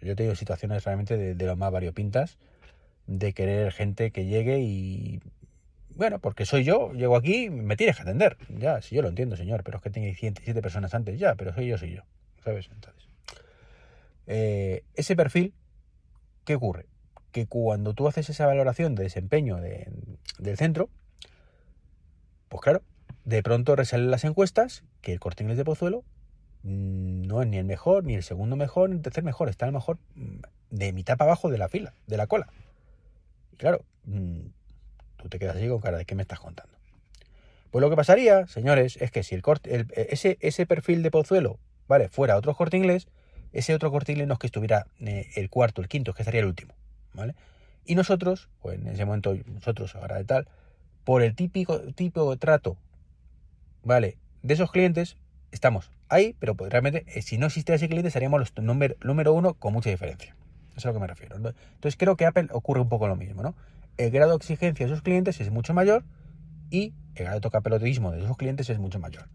Yo 0.00 0.12
he 0.12 0.16
tenido 0.16 0.34
situaciones 0.34 0.84
realmente 0.84 1.16
de, 1.16 1.34
de 1.34 1.46
lo 1.46 1.56
más 1.56 1.70
variopintas, 1.72 2.38
de 3.06 3.32
querer 3.32 3.72
gente 3.72 4.10
que 4.10 4.26
llegue 4.26 4.60
y 4.60 5.20
bueno, 5.94 6.18
porque 6.18 6.46
soy 6.46 6.64
yo, 6.64 6.92
llego 6.92 7.16
aquí, 7.16 7.50
me 7.50 7.76
tienes 7.76 7.96
que 7.96 8.02
atender. 8.02 8.36
Ya, 8.58 8.80
si 8.80 8.94
yo 8.94 9.02
lo 9.02 9.08
entiendo, 9.08 9.36
señor, 9.36 9.62
pero 9.62 9.78
es 9.78 9.82
que 9.82 9.90
tengo 9.90 10.12
107 10.14 10.62
personas 10.62 10.94
antes, 10.94 11.18
ya, 11.18 11.34
pero 11.34 11.52
soy 11.52 11.66
yo, 11.66 11.78
soy 11.78 11.94
yo. 11.96 12.02
¿Sabes? 12.42 12.68
Entonces, 12.72 13.08
eh, 14.26 14.84
ese 14.94 15.16
perfil, 15.16 15.52
¿qué 16.44 16.54
ocurre? 16.54 16.86
Que 17.30 17.46
cuando 17.46 17.94
tú 17.94 18.08
haces 18.08 18.30
esa 18.30 18.46
valoración 18.46 18.94
de 18.94 19.04
desempeño 19.04 19.58
del 19.58 20.56
centro, 20.56 20.88
pues 22.48 22.62
claro, 22.62 22.82
de 23.24 23.42
pronto 23.42 23.76
resalen 23.76 24.10
las 24.10 24.24
encuestas 24.24 24.84
que 25.00 25.12
el 25.12 25.20
corte 25.20 25.42
inglés 25.42 25.58
de 25.58 25.64
Pozuelo 25.64 26.04
mm, 26.62 27.22
no 27.22 27.42
es 27.42 27.48
ni 27.48 27.58
el 27.58 27.64
mejor, 27.64 28.04
ni 28.04 28.14
el 28.14 28.22
segundo 28.22 28.56
mejor, 28.56 28.90
ni 28.90 28.96
el 28.96 29.02
tercer 29.02 29.24
mejor, 29.24 29.48
está 29.48 29.66
a 29.66 29.68
lo 29.68 29.78
mejor 29.78 29.98
mm, 30.14 30.40
de 30.70 30.92
mitad 30.92 31.16
para 31.16 31.30
abajo 31.30 31.50
de 31.50 31.58
la 31.58 31.68
fila, 31.68 31.94
de 32.06 32.16
la 32.16 32.26
cola. 32.26 32.48
Y 33.52 33.56
claro, 33.56 33.84
mm, 34.04 34.46
Tú 35.22 35.28
te 35.28 35.38
quedas 35.38 35.56
así 35.56 35.68
con 35.68 35.78
cara 35.78 35.98
de 35.98 36.04
qué 36.04 36.16
me 36.16 36.22
estás 36.22 36.40
contando. 36.40 36.76
Pues 37.70 37.80
lo 37.80 37.88
que 37.88 37.96
pasaría, 37.96 38.48
señores, 38.48 38.96
es 39.00 39.12
que 39.12 39.22
si 39.22 39.36
el 39.36 39.42
corte, 39.42 39.86
ese, 39.94 40.36
ese 40.40 40.66
perfil 40.66 41.02
de 41.02 41.12
Pozuelo, 41.12 41.58
¿vale? 41.86 42.08
Fuera 42.08 42.36
otro 42.36 42.54
corte 42.54 42.76
inglés, 42.76 43.06
ese 43.52 43.72
otro 43.72 43.92
corte 43.92 44.12
inglés 44.12 44.26
no 44.26 44.34
es 44.34 44.40
que 44.40 44.48
estuviera 44.48 44.86
eh, 45.00 45.30
el 45.36 45.48
cuarto, 45.48 45.80
el 45.80 45.88
quinto, 45.88 46.10
es 46.10 46.16
que 46.16 46.22
estaría 46.22 46.40
el 46.40 46.48
último, 46.48 46.74
¿vale? 47.14 47.36
Y 47.86 47.94
nosotros, 47.94 48.48
pues 48.60 48.80
en 48.80 48.88
ese 48.88 49.04
momento, 49.04 49.36
nosotros 49.46 49.94
ahora 49.94 50.16
de 50.16 50.24
tal, 50.24 50.48
por 51.04 51.22
el 51.22 51.36
típico 51.36 51.78
de 51.78 52.36
trato, 52.36 52.76
¿vale? 53.84 54.18
De 54.42 54.54
esos 54.54 54.70
clientes, 54.70 55.16
estamos 55.50 55.90
ahí, 56.08 56.34
pero 56.38 56.54
pues 56.54 56.70
realmente, 56.70 57.04
eh, 57.06 57.22
si 57.22 57.38
no 57.38 57.46
existiera 57.46 57.76
ese 57.76 57.88
cliente, 57.88 58.10
seríamos 58.10 58.40
los 58.40 58.52
número, 58.56 59.32
uno 59.32 59.54
con 59.54 59.72
mucha 59.72 59.90
diferencia. 59.90 60.36
Eso 60.70 60.78
es 60.78 60.86
a 60.86 60.88
lo 60.88 60.94
que 60.94 61.00
me 61.00 61.06
refiero. 61.06 61.36
Entonces 61.36 61.96
creo 61.96 62.16
que 62.16 62.26
Apple 62.26 62.48
ocurre 62.52 62.80
un 62.80 62.88
poco 62.88 63.08
lo 63.08 63.16
mismo, 63.16 63.42
¿no? 63.42 63.54
el 63.98 64.10
grado 64.10 64.32
de 64.32 64.36
exigencia 64.36 64.86
de 64.86 64.92
sus 64.92 65.02
clientes 65.02 65.40
es 65.40 65.50
mucho 65.50 65.74
mayor 65.74 66.04
y 66.70 66.94
el 67.14 67.24
grado 67.24 67.36
de 67.36 67.40
tocapelotismo 67.42 68.12
de 68.12 68.26
sus 68.26 68.36
clientes 68.36 68.70
es 68.70 68.78
mucho 68.78 68.98
mayor. 68.98 69.28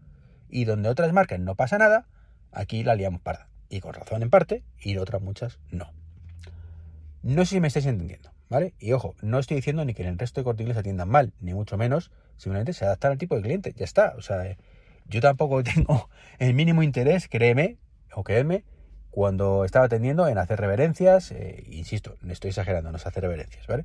Y 0.48 0.64
donde 0.64 0.88
otras 0.88 1.12
marcas 1.12 1.38
no 1.38 1.54
pasa 1.54 1.78
nada, 1.78 2.06
aquí 2.52 2.82
la 2.82 2.94
liamos 2.94 3.20
parda. 3.20 3.48
Y 3.68 3.80
con 3.80 3.94
razón 3.94 4.22
en 4.22 4.30
parte, 4.30 4.64
y 4.80 4.96
otras 4.96 5.22
muchas 5.22 5.58
no. 5.70 5.92
No 7.22 7.44
sé 7.44 7.56
si 7.56 7.60
me 7.60 7.68
estáis 7.68 7.86
entendiendo, 7.86 8.30
Y 8.78 8.92
ojo, 8.92 9.14
no 9.20 9.38
estoy 9.38 9.56
diciendo 9.56 9.84
ni 9.84 9.94
que 9.94 10.02
en 10.02 10.08
el 10.08 10.18
resto 10.18 10.40
de 10.40 10.44
cortiles 10.44 10.76
atiendan 10.76 11.08
mal, 11.08 11.32
ni 11.40 11.52
mucho 11.52 11.76
menos, 11.76 12.10
simplemente 12.36 12.72
se 12.72 12.84
adaptan 12.84 13.12
al 13.12 13.18
tipo 13.18 13.36
de 13.36 13.42
cliente, 13.42 13.74
ya 13.76 13.84
está. 13.84 14.14
O 14.16 14.22
sea, 14.22 14.56
yo 15.06 15.20
tampoco 15.20 15.62
tengo 15.64 16.08
el 16.38 16.54
mínimo 16.54 16.82
interés, 16.82 17.28
créeme, 17.28 17.76
o 18.14 18.24
créeme, 18.24 18.64
cuando 19.10 19.64
estaba 19.64 19.86
atendiendo 19.86 20.28
en 20.28 20.38
hacer 20.38 20.60
reverencias, 20.60 21.32
eh, 21.32 21.64
insisto, 21.68 22.16
no 22.22 22.32
estoy 22.32 22.50
exagerando, 22.50 22.92
no 22.92 22.98
se 22.98 23.08
hace 23.08 23.20
reverencias, 23.20 23.66
¿vale? 23.66 23.84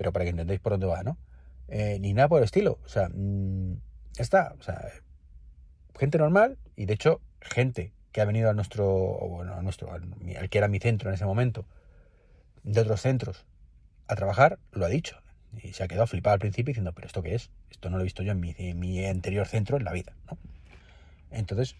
pero 0.00 0.14
para 0.14 0.24
que 0.24 0.30
entendáis 0.30 0.60
por 0.60 0.72
dónde 0.72 0.86
va, 0.86 1.02
¿no? 1.02 1.18
Eh, 1.68 1.98
ni 2.00 2.14
nada 2.14 2.26
por 2.26 2.38
el 2.38 2.44
estilo. 2.44 2.78
O 2.86 2.88
sea, 2.88 3.10
mm, 3.12 3.74
está. 4.16 4.54
Gente 5.98 6.16
normal 6.16 6.56
y 6.74 6.86
de 6.86 6.94
hecho, 6.94 7.20
gente 7.42 7.92
que 8.10 8.22
ha 8.22 8.24
venido 8.24 8.48
a 8.48 8.54
nuestro, 8.54 8.86
bueno, 9.28 9.52
a 9.52 9.60
nuestro, 9.60 9.92
al, 9.92 10.08
que 10.48 10.56
era 10.56 10.68
mi 10.68 10.78
centro 10.78 11.10
en 11.10 11.16
ese 11.16 11.26
momento, 11.26 11.66
de 12.62 12.80
otros 12.80 13.02
centros, 13.02 13.44
a 14.10 14.16
trabajar, 14.16 14.58
lo 14.72 14.84
ha 14.84 14.88
dicho. 14.88 15.16
Y 15.62 15.72
se 15.72 15.82
ha 15.82 15.88
quedado 15.88 16.06
flipado 16.06 16.34
al 16.34 16.40
principio 16.40 16.70
diciendo, 16.70 16.92
pero 16.92 17.06
¿esto 17.06 17.22
qué 17.22 17.34
es? 17.34 17.50
Esto 17.70 17.90
no 17.90 17.96
lo 17.96 18.02
he 18.02 18.04
visto 18.04 18.22
yo 18.22 18.32
en 18.32 18.40
mi, 18.78 19.06
anterior 19.06 19.46
centro 19.46 19.76
en 19.76 19.84
la 19.84 19.92
vida. 19.92 20.12
Entonces, 21.30 21.76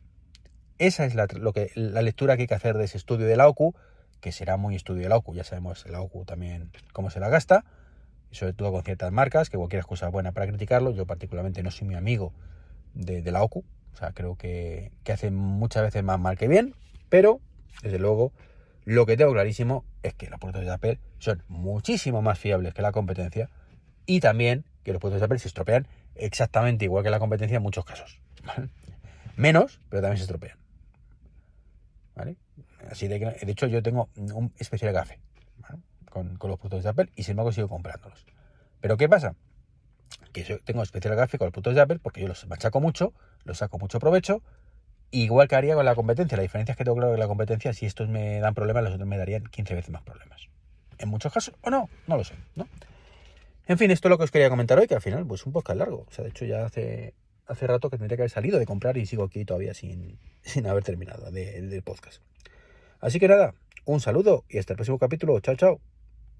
esa 0.78 1.04
es 1.04 1.14
la, 1.14 1.26
lo 1.32 1.52
que, 1.52 1.70
la 1.74 2.02
lectura 2.02 2.36
que 2.36 2.42
hay 2.42 2.48
que 2.48 2.54
hacer 2.54 2.76
de 2.76 2.84
ese 2.84 2.96
estudio 2.96 3.26
de 3.26 3.36
la 3.36 3.48
OCU, 3.48 3.74
que 4.20 4.32
será 4.32 4.56
muy 4.56 4.76
estudio 4.76 5.02
de 5.02 5.08
la 5.08 5.16
OCU, 5.16 5.34
ya 5.34 5.44
sabemos 5.44 5.86
la 5.88 6.00
OCU 6.00 6.24
también 6.24 6.70
cómo 6.92 7.10
se 7.10 7.20
la 7.20 7.28
gasta, 7.28 7.64
sobre 8.32 8.52
todo 8.52 8.72
con 8.72 8.82
ciertas 8.82 9.12
marcas, 9.12 9.50
que 9.50 9.56
cualquier 9.56 9.80
excusa 9.80 10.08
buena 10.08 10.32
para 10.32 10.46
criticarlo. 10.46 10.92
Yo 10.92 11.06
particularmente 11.06 11.62
no 11.62 11.70
soy 11.70 11.88
mi 11.88 11.94
amigo 11.94 12.32
de, 12.94 13.22
la 13.30 13.42
OCU, 13.42 13.64
o 13.92 13.96
sea, 13.96 14.12
creo 14.12 14.36
que, 14.36 14.92
que 15.04 15.12
hace 15.12 15.30
muchas 15.30 15.82
veces 15.82 16.02
más 16.02 16.18
mal 16.18 16.36
que 16.36 16.48
bien, 16.48 16.74
pero 17.08 17.40
desde 17.82 17.98
luego 17.98 18.32
lo 18.90 19.06
que 19.06 19.16
tengo 19.16 19.32
clarísimo 19.32 19.84
es 20.02 20.14
que 20.14 20.28
los 20.28 20.40
productos 20.40 20.64
de 20.64 20.72
Apple 20.72 20.98
son 21.20 21.44
muchísimo 21.46 22.22
más 22.22 22.40
fiables 22.40 22.74
que 22.74 22.82
la 22.82 22.90
competencia 22.90 23.48
y 24.04 24.18
también 24.18 24.64
que 24.82 24.92
los 24.92 24.98
productos 24.98 25.20
de 25.20 25.26
Apple 25.26 25.38
se 25.38 25.46
estropean 25.46 25.86
exactamente 26.16 26.86
igual 26.86 27.04
que 27.04 27.10
la 27.10 27.20
competencia 27.20 27.58
en 27.58 27.62
muchos 27.62 27.84
casos. 27.84 28.20
Menos, 29.36 29.80
pero 29.90 30.02
también 30.02 30.16
se 30.16 30.24
estropean. 30.24 30.58
¿Vale? 32.16 32.34
Así 32.90 33.06
de 33.06 33.20
que, 33.20 33.46
de 33.46 33.52
hecho, 33.52 33.68
yo 33.68 33.80
tengo 33.80 34.08
un 34.16 34.52
especial 34.58 34.92
café 34.92 35.20
con, 36.10 36.36
los 36.40 36.58
productos 36.58 36.82
de 36.82 36.88
Apple 36.88 37.10
y 37.14 37.22
sin 37.22 37.34
embargo 37.34 37.52
sigo 37.52 37.68
comprándolos. 37.68 38.26
Pero 38.80 38.96
¿qué 38.96 39.08
pasa? 39.08 39.36
Que 40.32 40.42
yo 40.42 40.58
tengo 40.64 40.82
especial 40.82 41.14
gráfico 41.14 41.42
con 41.42 41.46
los 41.46 41.52
productos 41.52 41.76
de 41.76 41.80
Apple 41.82 42.00
porque 42.02 42.22
yo 42.22 42.26
los 42.26 42.44
machaco 42.48 42.80
mucho, 42.80 43.12
los 43.44 43.58
saco 43.58 43.78
mucho 43.78 44.00
provecho 44.00 44.42
Igual 45.12 45.48
que 45.48 45.56
haría 45.56 45.74
con 45.74 45.84
la 45.84 45.94
competencia. 45.94 46.36
La 46.36 46.42
diferencia 46.42 46.72
es 46.72 46.78
que 46.78 46.84
tengo 46.84 46.96
claro 46.96 47.12
que 47.12 47.18
la 47.18 47.26
competencia, 47.26 47.72
si 47.72 47.86
estos 47.86 48.08
me 48.08 48.38
dan 48.40 48.54
problemas, 48.54 48.84
los 48.84 48.94
otros 48.94 49.08
me 49.08 49.18
darían 49.18 49.44
15 49.44 49.74
veces 49.74 49.90
más 49.90 50.02
problemas. 50.02 50.48
En 50.98 51.08
muchos 51.08 51.32
casos, 51.32 51.54
o 51.62 51.70
no, 51.70 51.88
no 52.06 52.16
lo 52.16 52.24
sé, 52.24 52.34
¿no? 52.54 52.68
En 53.66 53.78
fin, 53.78 53.90
esto 53.90 54.08
es 54.08 54.10
lo 54.10 54.18
que 54.18 54.24
os 54.24 54.30
quería 54.30 54.50
comentar 54.50 54.78
hoy, 54.78 54.86
que 54.86 54.94
al 54.94 55.00
final, 55.00 55.26
pues 55.26 55.46
un 55.46 55.52
podcast 55.52 55.78
largo. 55.78 56.06
O 56.08 56.12
sea, 56.12 56.24
de 56.24 56.30
hecho, 56.30 56.44
ya 56.44 56.64
hace, 56.64 57.14
hace 57.46 57.66
rato 57.66 57.90
que 57.90 57.98
tendría 57.98 58.16
que 58.16 58.22
haber 58.22 58.30
salido 58.30 58.58
de 58.58 58.66
comprar 58.66 58.96
y 58.96 59.06
sigo 59.06 59.24
aquí 59.24 59.44
todavía 59.44 59.74
sin, 59.74 60.18
sin 60.42 60.66
haber 60.66 60.84
terminado 60.84 61.30
del 61.30 61.82
podcast. 61.82 62.22
Así 63.00 63.18
que 63.18 63.28
nada, 63.28 63.54
un 63.84 64.00
saludo 64.00 64.44
y 64.48 64.58
hasta 64.58 64.74
el 64.74 64.76
próximo 64.76 64.98
capítulo. 64.98 65.40
Chao, 65.40 65.56
chao. 65.56 65.80